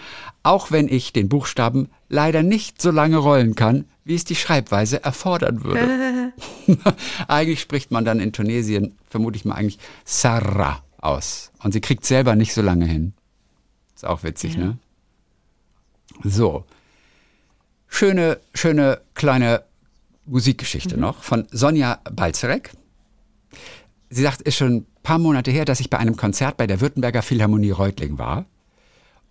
[0.44, 5.04] auch wenn ich den Buchstaben leider nicht so lange rollen kann, wie es die Schreibweise
[5.04, 6.34] erfordern würde.
[7.28, 11.52] eigentlich spricht man dann in Tunesien, vermute ich mal eigentlich, Sarah aus.
[11.64, 13.14] Und sie kriegt selber nicht so lange hin.
[13.96, 14.78] Ist auch witzig, ne?
[16.24, 16.66] So.
[17.88, 19.64] Schöne, schöne kleine
[20.26, 22.72] Musikgeschichte noch von Sonja Balzerek.
[24.10, 26.82] Sie sagt, ist schon ein paar Monate her, dass ich bei einem Konzert bei der
[26.82, 28.46] Württemberger Philharmonie Reutling war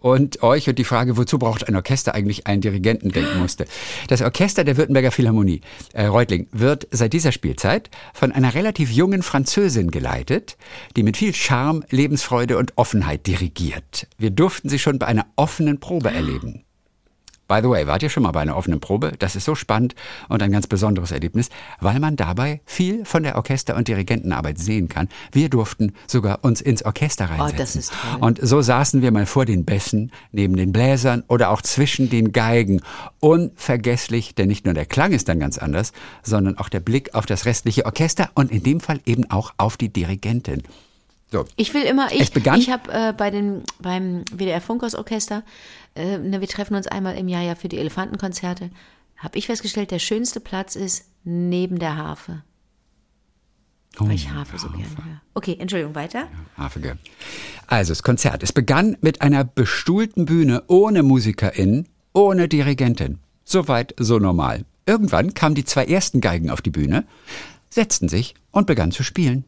[0.04, 3.64] und euch und die Frage, wozu braucht ein Orchester eigentlich einen Dirigenten denken musste.
[4.08, 5.62] Das Orchester der Württemberger Philharmonie,
[5.94, 10.58] äh, Reutling, wird seit dieser Spielzeit von einer relativ jungen Französin geleitet,
[10.94, 14.06] die mit viel Charme, Lebensfreude und Offenheit dirigiert.
[14.18, 16.64] Wir durften sie schon bei einer offenen Probe erleben.
[17.46, 19.12] By the way, wart ihr schon mal bei einer offenen Probe?
[19.18, 19.94] Das ist so spannend
[20.28, 24.88] und ein ganz besonderes Erlebnis, weil man dabei viel von der Orchester- und Dirigentenarbeit sehen
[24.88, 25.08] kann.
[25.30, 27.54] Wir durften sogar uns ins Orchester reinsetzen.
[27.54, 28.20] Oh, das ist toll.
[28.20, 32.32] Und so saßen wir mal vor den Bässen, neben den Bläsern oder auch zwischen den
[32.32, 32.80] Geigen.
[33.20, 35.92] Unvergesslich, denn nicht nur der Klang ist dann ganz anders,
[36.22, 39.76] sondern auch der Blick auf das restliche Orchester und in dem Fall eben auch auf
[39.76, 40.62] die Dirigentin.
[41.34, 41.44] So.
[41.56, 45.42] Ich will immer, ich, ich habe äh, bei den, beim WDR Funkhaus-Orchester,
[45.96, 48.70] äh, ne, wir treffen uns einmal im Jahr ja für die Elefantenkonzerte,
[49.16, 52.44] habe ich festgestellt, der schönste Platz ist neben der Harfe.
[53.98, 55.22] Oh, Weil ich Harfe so gerne höre.
[55.34, 56.28] Okay, Entschuldigung, weiter.
[56.56, 56.98] Hafige.
[57.66, 58.44] Also das Konzert.
[58.44, 63.18] Es begann mit einer bestuhlten Bühne ohne MusikerInnen, ohne Dirigentin.
[63.44, 64.64] Soweit so normal.
[64.86, 67.04] Irgendwann kamen die zwei ersten Geigen auf die Bühne,
[67.70, 69.46] setzten sich und begannen zu spielen.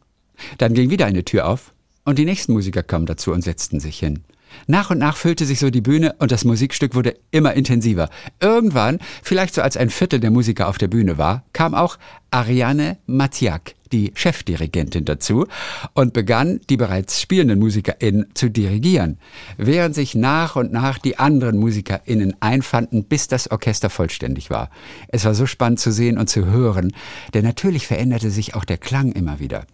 [0.59, 1.73] Dann ging wieder eine Tür auf
[2.07, 4.25] und die nächsten Musiker kamen dazu und setzten sich hin.
[4.67, 8.09] Nach und nach füllte sich so die Bühne und das Musikstück wurde immer intensiver.
[8.41, 11.99] Irgendwann, vielleicht so als ein Viertel der Musiker auf der Bühne war, kam auch
[12.31, 15.47] Ariane Matiak, die Chefdirigentin, dazu
[15.95, 19.19] und begann, die bereits spielenden MusikerInnen zu dirigieren,
[19.57, 24.71] während sich nach und nach die anderen MusikerInnen einfanden, bis das Orchester vollständig war.
[25.09, 26.93] Es war so spannend zu sehen und zu hören,
[27.35, 29.67] denn natürlich veränderte sich auch der Klang immer wieder.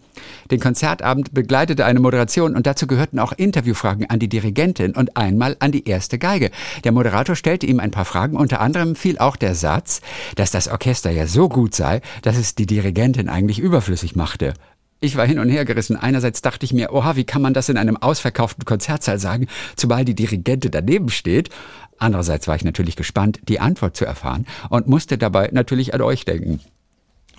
[0.51, 5.55] Den Konzertabend begleitete eine Moderation und dazu gehörten auch Interviewfragen an die Dirigentin und einmal
[5.59, 6.51] an die erste Geige.
[6.83, 10.01] Der Moderator stellte ihm ein paar Fragen, unter anderem fiel auch der Satz,
[10.35, 14.53] dass das Orchester ja so gut sei, dass es die Dirigentin eigentlich überflüssig machte.
[14.99, 15.97] Ich war hin und her gerissen.
[15.97, 20.05] Einerseits dachte ich mir, oha, wie kann man das in einem ausverkauften Konzertsaal sagen, zumal
[20.05, 21.49] die Dirigentin daneben steht?
[21.97, 26.23] Andererseits war ich natürlich gespannt, die Antwort zu erfahren und musste dabei natürlich an euch
[26.23, 26.61] denken.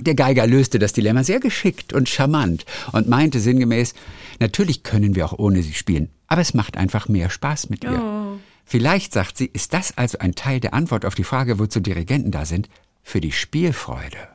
[0.01, 3.95] Der Geiger löste das Dilemma sehr geschickt und charmant und meinte sinngemäß,
[4.41, 8.39] natürlich können wir auch ohne sie spielen, aber es macht einfach mehr Spaß mit ihr.
[8.65, 12.31] Vielleicht, sagt sie, ist das also ein Teil der Antwort auf die Frage, wozu Dirigenten
[12.31, 12.69] da sind,
[13.03, 14.34] für die Spielfreude.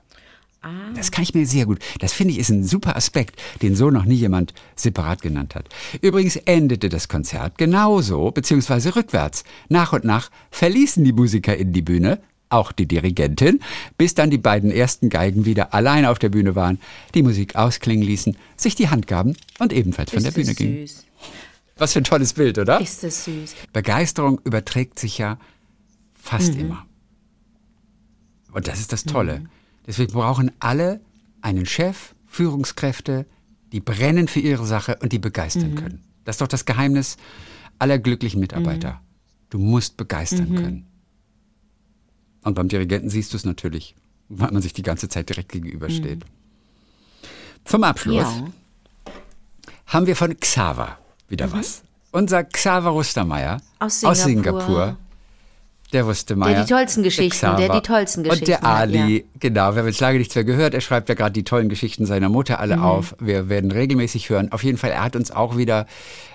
[0.93, 1.79] Das kann ich mir sehr gut.
[1.99, 5.69] Das finde ich ist ein super Aspekt, den so noch nie jemand separat genannt hat.
[6.01, 9.45] Übrigens endete das Konzert genauso, beziehungsweise rückwärts.
[9.69, 13.61] Nach und nach verließen die Musiker in die Bühne, auch die Dirigentin,
[13.97, 16.79] bis dann die beiden ersten Geigen wieder allein auf der Bühne waren,
[17.13, 20.87] die Musik ausklingen ließen, sich die Hand gaben und ebenfalls von der Bühne gingen.
[20.87, 21.05] süß.
[21.77, 22.81] Was für ein tolles Bild, oder?
[22.81, 23.55] Ist das süß.
[23.71, 25.37] Begeisterung überträgt sich ja
[26.21, 26.85] fast immer.
[28.51, 29.43] Und das ist das Tolle.
[29.89, 31.01] Deswegen brauchen alle
[31.41, 33.25] einen Chef, Führungskräfte,
[33.71, 36.03] die brennen für ihre Sache und die begeistern können.
[36.25, 37.17] Das ist doch das Geheimnis
[37.79, 39.01] aller glücklichen Mitarbeiter.
[39.49, 40.85] Du musst begeistern können.
[42.43, 43.95] Und beim Dirigenten siehst du es natürlich,
[44.27, 46.23] weil man sich die ganze Zeit direkt gegenübersteht.
[47.65, 48.45] Zum Abschluss Ja.
[49.87, 51.81] haben wir von Xaver wieder was.
[52.11, 53.61] Unser Xaver Rustermeier Mhm.
[53.79, 54.97] Aus aus Singapur.
[55.91, 56.53] Der Rustermeier.
[56.53, 59.73] Der die tollsten Geschichten, der Xaver die tollsten Und der Geschichten Ali, genau.
[59.73, 60.73] Wir haben jetzt lange nichts mehr gehört.
[60.75, 62.83] Er schreibt ja gerade die tollen Geschichten seiner Mutter alle Mhm.
[62.83, 63.15] auf.
[63.19, 64.51] Wir werden regelmäßig hören.
[64.51, 65.87] Auf jeden Fall, er hat uns auch wieder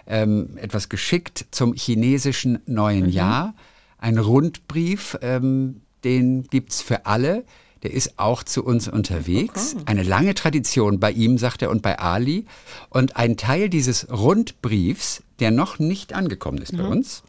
[0.06, 2.74] ähm, etwas geschickt zum chinesischen Mhm.
[2.74, 3.54] neuen Jahr.
[3.98, 7.44] Ein Rundbrief, ähm, den gibt's für alle.
[7.84, 9.76] Der ist auch zu uns unterwegs.
[9.86, 12.44] Eine lange Tradition bei ihm, sagt er, und bei Ali.
[12.90, 16.76] Und ein Teil dieses Rundbriefs, der noch nicht angekommen ist Mhm.
[16.78, 17.22] bei uns,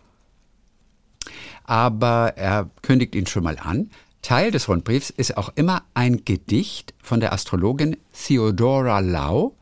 [1.64, 3.90] aber er kündigt ihn schon mal an.
[4.22, 9.56] Teil des Rundbriefs ist auch immer ein Gedicht von der Astrologin Theodora Lau.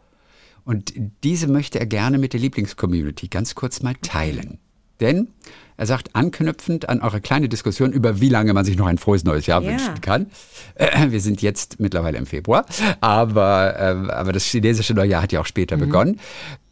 [0.65, 0.93] Und
[1.23, 4.59] diese möchte er gerne mit der Lieblingscommunity ganz kurz mal teilen.
[5.01, 5.27] Denn
[5.75, 9.25] er sagt, anknüpfend an eure kleine Diskussion über wie lange man sich noch ein frohes
[9.25, 9.71] neues Jahr Ja.
[9.71, 10.27] wünschen kann.
[10.75, 12.65] Äh, wir sind jetzt mittlerweile im Februar,
[13.01, 16.19] aber, äh, aber das chinesische Neujahr hat ja auch später begonnen.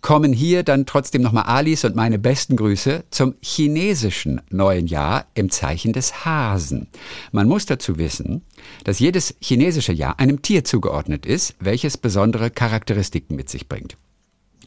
[0.02, 5.52] Kommen hier dann trotzdem nochmal Alis und meine besten Grüße zum chinesischen neuen Jahr im
[5.52, 6.88] Zeichen des Hasen.
[7.32, 8.44] Man muss dazu wissen,
[8.84, 13.96] dass jedes chinesische Jahr einem Tier zugeordnet ist, welches besondere Charakteristiken mit sich bringt.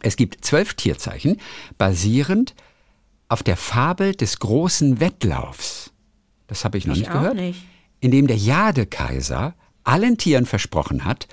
[0.03, 1.41] Es gibt zwölf Tierzeichen,
[1.79, 2.55] basierend
[3.29, 5.91] auf der Fabel des großen Wettlaufs.
[6.47, 7.35] Das habe ich noch Ich nicht gehört.
[7.35, 7.65] nicht.
[8.01, 11.27] In dem der Jade-Kaiser allen Tieren versprochen hat,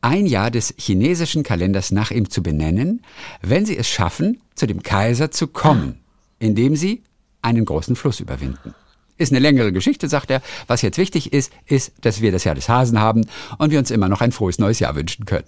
[0.00, 3.02] ein Jahr des chinesischen Kalenders nach ihm zu benennen,
[3.42, 6.00] wenn sie es schaffen, zu dem Kaiser zu kommen,
[6.38, 7.02] indem sie
[7.42, 8.74] einen großen Fluss überwinden.
[9.16, 10.40] Ist eine längere Geschichte, sagt er.
[10.68, 13.26] Was jetzt wichtig ist, ist, dass wir das Jahr des Hasen haben
[13.58, 15.46] und wir uns immer noch ein frohes neues Jahr wünschen können.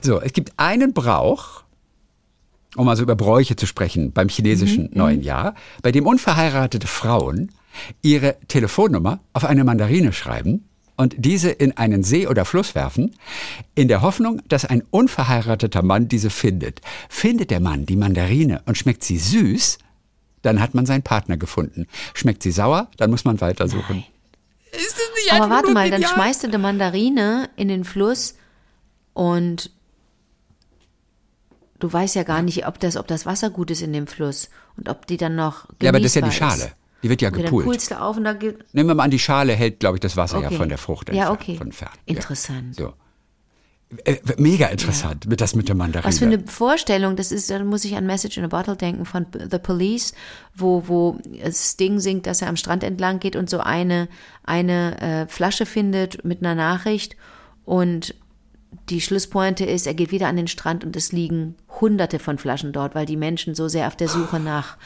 [0.00, 1.62] So, es gibt einen Brauch,
[2.76, 7.50] um also über Bräuche zu sprechen beim chinesischen neuen Jahr, bei dem unverheiratete Frauen
[8.00, 10.64] ihre Telefonnummer auf eine Mandarine schreiben
[11.00, 13.16] und diese in einen See oder Fluss werfen,
[13.74, 16.82] in der Hoffnung, dass ein unverheirateter Mann diese findet.
[17.08, 19.78] Findet der Mann die Mandarine und schmeckt sie süß,
[20.42, 21.86] dann hat man seinen Partner gefunden.
[22.12, 24.04] Schmeckt sie sauer, dann muss man weitersuchen.
[24.72, 26.14] Ist das nicht Aber warte mal, dann genial?
[26.14, 28.34] schmeißt du eine Mandarine in den Fluss
[29.14, 29.70] und
[31.78, 34.50] du weißt ja gar nicht, ob das, ob das Wasser gut ist in dem Fluss
[34.76, 36.72] und ob die dann noch Ja, aber das ist ja die Schale.
[37.02, 37.64] Die wird ja Okay, dann gepult.
[37.66, 40.00] pulst du auf und da gibt Nehmen wir mal an, die Schale hält, glaube ich,
[40.00, 40.56] das Wasser ja Okay.
[40.56, 41.56] von der Frucht Ja, entfernt, okay.
[41.56, 41.90] von fern.
[42.06, 42.78] Interessant.
[42.78, 42.86] Ja.
[42.86, 42.94] So.
[44.04, 46.06] Äh, mega interessant, mit das mit der Mandarine.
[46.06, 49.04] Was für eine Vorstellung, das ist, da muss ich an Message in a Bottle denken
[49.04, 50.12] von The Police,
[50.54, 51.18] wo, wo
[51.50, 54.06] Sting singt, dass er am Strand entlang geht und so eine,
[54.44, 57.16] eine äh, Flasche findet mit einer Nachricht
[57.64, 58.14] und
[58.88, 62.72] die Schlusspointe ist, er geht wieder an den Strand und es liegen hunderte von Flaschen
[62.72, 64.76] dort, weil die Menschen so sehr auf der Suche nach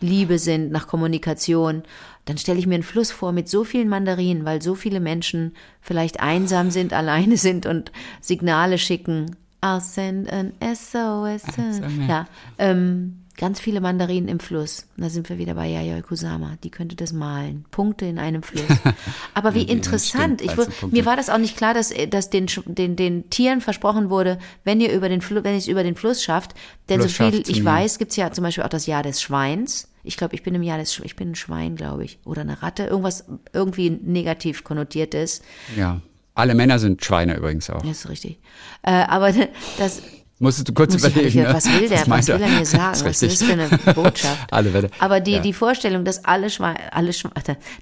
[0.00, 1.82] Liebe sind, nach Kommunikation.
[2.24, 5.54] Dann stelle ich mir einen Fluss vor mit so vielen Mandarinen, weil so viele Menschen
[5.80, 9.36] vielleicht einsam sind, alleine sind und Signale schicken.
[9.62, 11.42] I'll send an SOS.
[12.08, 12.26] Ja,
[12.58, 14.86] ähm, ganz viele Mandarinen im Fluss.
[14.98, 16.58] Da sind wir wieder bei Yayoi Kusama.
[16.62, 17.64] Die könnte das malen.
[17.70, 18.62] Punkte in einem Fluss.
[19.34, 20.40] Aber wie interessant.
[20.40, 20.96] stimmt, Ich, 13 wur- Punkte.
[20.96, 24.80] mir war das auch nicht klar, dass, dass den, den, den Tieren versprochen wurde, wenn
[24.80, 26.54] ihr über den Fluss, wenn ihr es über den Fluss schafft,
[26.90, 27.64] denn Fluss so viel ich nie.
[27.64, 29.88] weiß, gibt's ja zum Beispiel auch das Jahr des Schweins.
[30.04, 32.18] Ich glaube, ich bin im Jahr des, Sch- ich bin ein Schwein, glaube ich.
[32.24, 32.84] Oder eine Ratte.
[32.84, 35.42] Irgendwas irgendwie negativ konnotiertes.
[35.76, 36.00] Ja.
[36.34, 37.82] Alle Männer sind Schweine übrigens auch.
[37.82, 38.38] Das ist richtig.
[38.82, 39.32] Äh, aber
[39.78, 40.02] das,
[40.40, 41.38] Musstest du kurz muss ich, überlegen.
[41.40, 42.92] ich, was will der, meint was will er mir sagen?
[42.92, 44.50] Das Was ist ist das für eine Botschaft?
[44.52, 44.90] Alle Welle.
[44.98, 45.38] Aber die, Ja.
[45.40, 47.12] die Vorstellung, dass alle, Schweine, alle,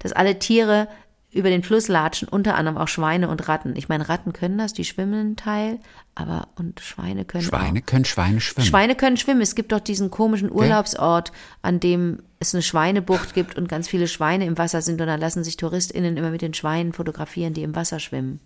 [0.01, 0.89] dass alle Tiere
[1.31, 3.77] über den Fluss latschen, unter anderem auch Schweine und Ratten.
[3.77, 5.79] Ich meine, Ratten können das, die schwimmen einen Teil,
[6.15, 7.87] aber und Schweine können Schweine auch.
[7.87, 8.67] können Schweine schwimmen.
[8.67, 9.43] Schweine können schwimmen.
[9.43, 11.31] Es gibt doch diesen komischen Urlaubsort,
[11.63, 15.21] an dem es eine Schweinebucht gibt und ganz viele Schweine im Wasser sind und dann
[15.21, 18.41] lassen sich TouristInnen immer mit den Schweinen fotografieren, die im Wasser schwimmen.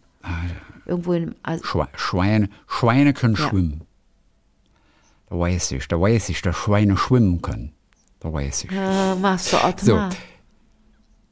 [0.84, 3.48] Irgendwo in, also, Schwe Schweine, Schweine können Ja.
[3.48, 3.82] schwimmen.
[5.32, 7.72] Da weiß ich, da weiß ich, dass Schweine schwimmen können.
[8.20, 8.70] Da weiß ich.
[8.70, 10.10] äh, machst du Ottmar?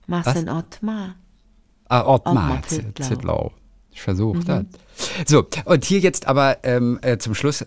[0.07, 0.35] Machst Was?
[0.35, 1.15] du den Ottmar?
[1.87, 3.07] Ah, Ottmar Ottmar Zittlau.
[3.07, 3.53] Zittlau.
[3.91, 4.45] Ich versuche Mhm.
[4.47, 4.65] das.
[5.27, 7.67] So, und hier jetzt aber ähm, äh, zum Schluss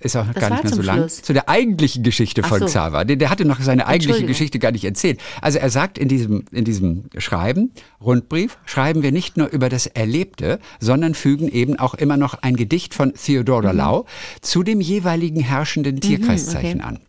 [0.00, 0.98] ist auch Das gar nicht mehr so lang.
[0.98, 1.22] Schluss.
[1.22, 2.66] Zu der eigentlichen Geschichte Ach von so.
[2.66, 3.04] Xaver.
[3.04, 4.26] Der, der hatte noch seine eigentliche.
[4.26, 5.20] Geschichte gar nicht erzählt.
[5.42, 9.86] Also er sagt in diesem, in diesem Schreiben, Rundbrief, schreiben wir nicht nur über das
[9.86, 13.78] Erlebte, sondern fügen eben auch immer noch ein Gedicht von Theodora Mhm.
[13.78, 14.06] Lau
[14.40, 17.00] zu dem jeweiligen herrschenden Tierkreiszeichen an.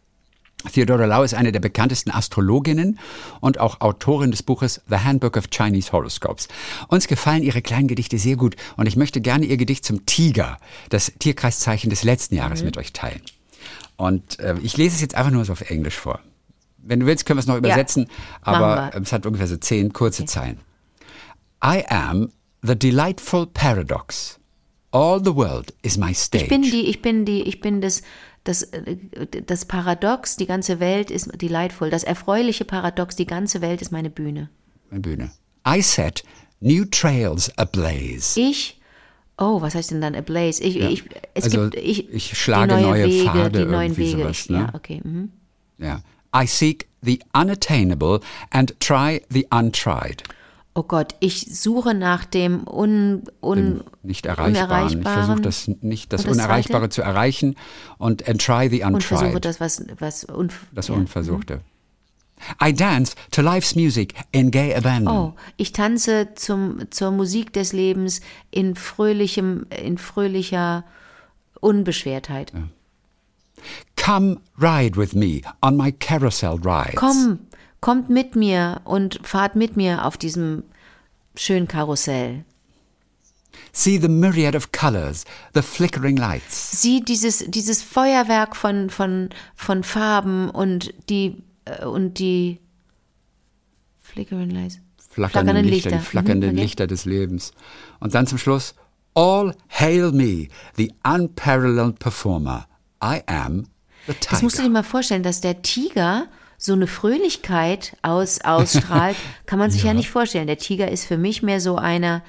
[0.71, 2.99] Theodora Lau ist eine der bekanntesten Astrologinnen
[3.39, 6.47] und auch Autorin des Buches The Handbook of Chinese Horoscopes.
[6.89, 10.57] Uns gefallen ihre kleinen Gedichte sehr gut und ich möchte gerne ihr Gedicht zum Tiger,
[10.89, 13.21] das Tierkreiszeichen des letzten Jahres, mit euch teilen.
[13.95, 16.19] Und äh, ich lese es jetzt einfach nur so auf Englisch vor.
[16.77, 18.07] Wenn du willst, können wir es noch übersetzen,
[18.41, 19.01] aber machen wir.
[19.01, 20.59] es hat ungefähr so zehn kurze Zeilen.
[21.63, 22.29] I am
[22.61, 24.39] the delightful paradox.
[24.91, 26.43] All the world is my stage.
[26.43, 28.01] Ich bin die, ich bin die, ich bin das,
[28.43, 28.97] das, äh,
[29.45, 31.89] das Paradox, die ganze Welt ist delightful.
[31.89, 34.49] Das erfreuliche Paradox, die ganze Welt ist meine Bühne.
[34.89, 35.31] Meine Bühne.
[35.67, 36.23] I set
[36.59, 38.39] new trails ablaze.
[38.39, 38.79] Ich,
[39.37, 40.63] oh, was heißt denn dann ablaze?
[40.63, 44.17] Ich, ich, es Also, gibt, ich, ich schlage neue, neue Wege, Pfade, die neuen Wege.
[44.23, 44.57] sowas, ich, ne?
[44.59, 45.01] Ja, okay.
[45.03, 45.31] Mhm.
[45.77, 46.01] Ja.
[46.35, 48.19] I seek the unattainable
[48.51, 50.23] and try the untried.
[50.75, 54.99] Oh Gott, ich suche nach dem un, un, Nicht erreichbaren.
[54.99, 56.89] Ich versuche das nicht, das, das Unerreichbare Zweite?
[56.89, 57.55] zu erreichen
[57.97, 59.45] und and try the und versuche untried.
[59.45, 60.95] das, was, was un, das ja.
[60.95, 61.61] Unversuchte.
[62.61, 65.13] I dance to life's music in gay abandon.
[65.13, 70.85] Oh, ich tanze zum, zur Musik des Lebens in fröhlichem, in fröhlicher
[71.59, 72.53] Unbeschwertheit.
[73.97, 76.95] Come ride with me on my carousel rides.
[76.95, 77.39] Komm,
[77.81, 80.63] kommt mit mir und fahrt mit mir auf diesem
[81.35, 82.43] schönen Karussell.
[83.71, 86.81] See the myriad of colors, the flickering lights.
[86.81, 92.59] Sieh dieses, dieses Feuerwerk von, von, von Farben und die, äh, und die
[94.09, 94.79] Flickering Lights.
[95.09, 96.09] Flackernde Flackernde Lichter, die Lichter.
[96.09, 96.63] flackernden Mhm, okay.
[96.63, 97.51] Lichter des Lebens.
[97.99, 98.73] Und dann zum Schluss,
[99.13, 102.67] all hail me, the unparalleled performer.
[103.03, 103.67] I am
[104.07, 104.31] the tiger.
[104.31, 106.27] Das musst du dir mal vorstellen, dass der Tiger
[106.61, 109.93] so eine Fröhlichkeit aus, ausstrahlt, kann man sich ja.
[109.93, 110.45] nicht vorstellen.
[110.45, 112.21] Der Tiger ist für mich mehr so einer,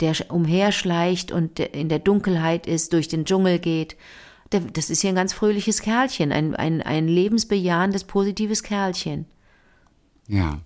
[0.00, 3.96] der sch- umherschleicht und in der Dunkelheit ist, durch den Dschungel geht.
[4.50, 9.26] Das ist ja ein ganz fröhliches Kerlchen, ein, ein, ein lebensbejahendes, positives Kerlchen.
[10.28, 10.60] Ja.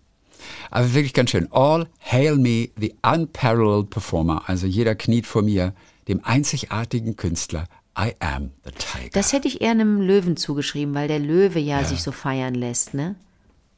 [0.70, 1.48] Aber wirklich ganz schön.
[1.52, 4.42] All hail me, the unparalleled performer.
[4.46, 5.74] Also jeder kniet vor mir,
[6.08, 7.66] dem einzigartigen Künstler.
[7.98, 9.10] I am the tiger.
[9.12, 12.94] Das hätte ich eher einem Löwen zugeschrieben, weil der Löwe ja, sich so feiern lässt,
[12.94, 13.16] ne?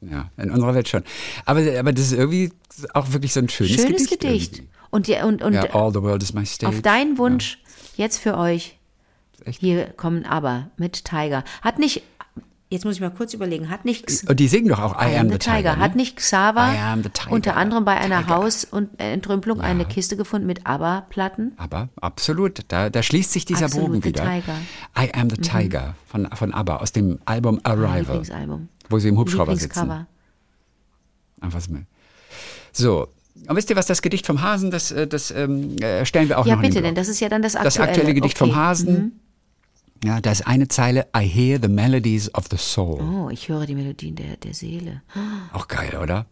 [0.09, 1.03] ja, in unserer Welt schon.
[1.45, 2.51] Aber, aber das ist irgendwie
[2.93, 4.53] auch wirklich so ein schönes, Schönes Gedicht.
[4.53, 4.63] Gedicht.
[4.89, 6.69] Und, die, und, und Ja, all the world is my stage.
[6.69, 7.59] auf deinen Wunsch,
[7.95, 8.77] jetzt für euch,
[9.59, 11.43] hier kommen aber mit Tiger.
[11.61, 12.03] Hat nicht,
[12.73, 15.29] jetzt muss ich mal kurz überlegen, hat nicht Und die singen doch auch I, am
[15.29, 15.77] the tiger.
[15.77, 15.97] Hat ne?
[15.97, 17.31] nicht Xaver I am the tiger.
[17.31, 18.35] unter anderem bei einer Tiger.
[18.35, 21.53] Haus- und äh, Entrümpelung eine Kiste gefunden mit ABBA-Platten?
[21.57, 24.23] Aber absolut, da, da schließt sich dieser Absolut, Bogen The wieder.
[24.23, 24.53] Tiger.
[24.53, 25.03] Mhm.
[25.03, 28.67] I am the Tiger von, von ABBA aus dem Album Arrival, Lieblingsalbum.
[28.89, 30.05] wo sie im Hubschrauber sitzen.
[31.41, 31.71] Einfach so.
[32.71, 33.07] So,
[33.47, 36.39] und wisst ihr was, das Gedicht vom Hasen, das, äh, das ähm, äh, stellen wir
[36.39, 37.89] auch Ja, noch den bitte, denn das ist ja dann das Das aktuelle.
[37.89, 38.59] aktuelle Gedicht vom Okay.
[38.91, 39.11] Mhm.
[40.03, 43.01] Ja, da ist eine Zeile, I hear the melodies of the soul.
[43.01, 45.01] Oh, ich höre die Melodien der, der Seele.
[45.53, 46.25] Auch geil, oder?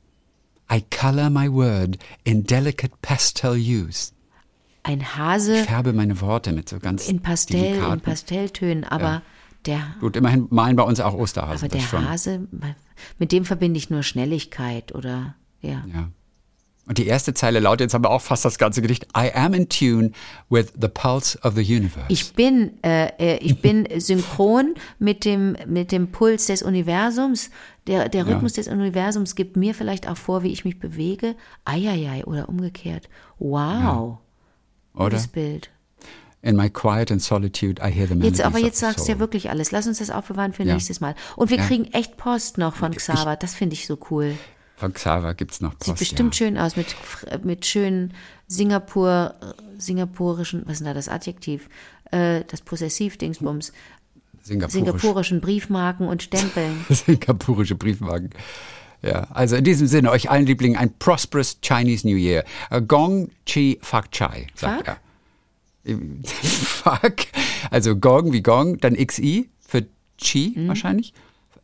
[0.71, 4.13] I color my word in delicate pastel hues.
[4.83, 9.21] Ein Hase Ich färbe meine Worte mit so ganz in Pastell, in Pastelltönen, aber
[9.65, 11.69] der, Gut, immerhin malen bei uns auch Osterhasen.
[11.69, 12.09] aber der.
[12.09, 12.47] Hase,
[13.19, 15.85] mit dem verbinde ich nur Schnelligkeit oder, ja.
[15.93, 16.09] Ja.
[16.87, 19.53] Und die erste Zeile lautet, jetzt haben wir auch fast das ganze Gedicht, I am
[19.53, 20.11] in tune
[20.49, 22.07] with the pulse of the universe.
[22.09, 27.51] Ich bin, äh, äh, ich bin synchron mit dem, mit dem Puls des Universums.
[27.87, 31.35] Der, der Rhythmus des Universums gibt mir vielleicht auch vor, wie ich mich bewege.
[31.65, 33.09] Eieiei, oder umgekehrt.
[33.37, 34.17] Wow.
[34.93, 35.09] Oder?
[35.11, 35.69] Gutes Bild.
[36.43, 39.51] In my quiet and solitude, I hear the Jetzt, aber jetzt sagst du ja wirklich
[39.51, 39.71] alles.
[39.71, 40.73] Lass uns das aufbewahren für Ja.
[40.73, 41.13] nächstes Mal.
[41.35, 41.65] Und wir Ja.
[41.67, 43.35] kriegen echt Post noch von Xaver.
[43.35, 44.35] Das finde ich so cool.
[44.81, 46.37] Von Xaver gibt's noch Post, Sieht bestimmt ja.
[46.47, 46.95] schön aus mit,
[47.43, 48.15] mit schönen
[48.47, 49.35] Singapur,
[49.77, 51.69] singapurischen, was ist denn da das Adjektiv?
[52.09, 53.73] Äh, das Possessiv-Dingsbums.
[54.41, 54.73] Singapurisch.
[54.73, 56.83] Singapurischen Briefmarken und Stempeln.
[56.89, 58.31] Singapurische Briefmarken.
[59.03, 62.43] Ja, also in diesem Sinne, euch allen Lieblingen ein prosperous Chinese New Year.
[62.71, 64.97] Äh, Gong Chi Fak Chai, sagt Fuck?
[65.85, 65.97] er.
[66.33, 67.15] Fuck.
[67.69, 69.85] Also Gong wie Gong, dann XI für
[70.17, 70.67] Chi Mhm.
[70.69, 71.13] wahrscheinlich.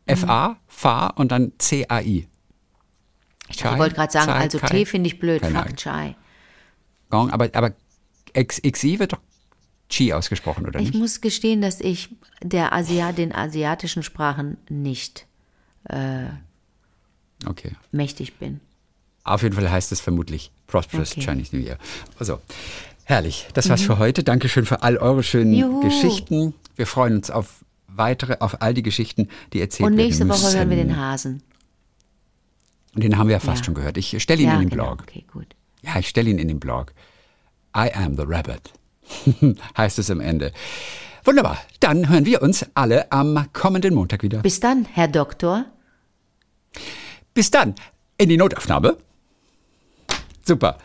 [0.05, 2.27] FA, Fa und dann CAI.
[3.49, 4.67] Ich wollte gerade sagen, Chai, also Kai.
[4.67, 5.41] Tee finde ich blöd.
[5.41, 5.77] Keine Fuck.
[5.77, 6.15] Chai.
[7.09, 7.73] Gong, aber, aber
[8.35, 9.19] XI wird doch
[9.89, 10.99] Chi ausgesprochen, oder Ich nicht?
[10.99, 12.09] muss gestehen, dass ich
[12.41, 15.25] der Asia, den asiatischen Sprachen nicht
[17.45, 17.71] Okay.
[17.91, 18.59] mächtig bin.
[19.23, 21.21] Auf jeden Fall heißt es vermutlich Prosperous Okay.
[21.21, 21.25] Mhm.
[21.25, 21.77] Chinese New Year.
[22.19, 22.39] Also,
[23.05, 23.47] herrlich.
[23.53, 24.23] Das war's für heute.
[24.23, 25.81] Dankeschön für all eure schönen Juhu.
[25.81, 26.53] Geschichten.
[26.75, 30.43] Wir freuen uns auf weitere, auf all die Geschichten, die erzählt Und werden nächste Woche
[30.43, 30.57] müssen.
[30.57, 31.41] hören wir den Hasen.
[32.97, 33.65] Und den haben wir ja fast Ja.
[33.65, 33.95] schon gehört.
[33.97, 34.95] Ich stelle ihn ja, in den genau.
[34.95, 35.03] Blog.
[35.03, 35.45] Okay, gut.
[35.83, 36.93] Ja, ich stelle ihn in den Blog.
[37.77, 38.73] I am the rabbit.
[39.77, 40.51] heißt es am Ende.
[41.23, 41.59] Wunderbar.
[41.79, 44.39] Dann hören wir uns alle am kommenden Montag wieder.
[44.39, 45.65] Bis dann, Herr Doktor.
[47.35, 47.75] Bis dann.
[48.17, 48.97] In die Notaufnahme.
[50.43, 50.79] Super.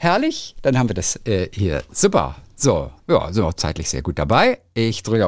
[0.00, 0.56] Herrlich.
[0.62, 1.82] Dann haben wir das äh, hier.
[1.92, 2.36] Super.
[2.56, 4.58] So, ja, sind auch zeitlich sehr gut dabei.
[4.72, 5.27] Ich drücke auf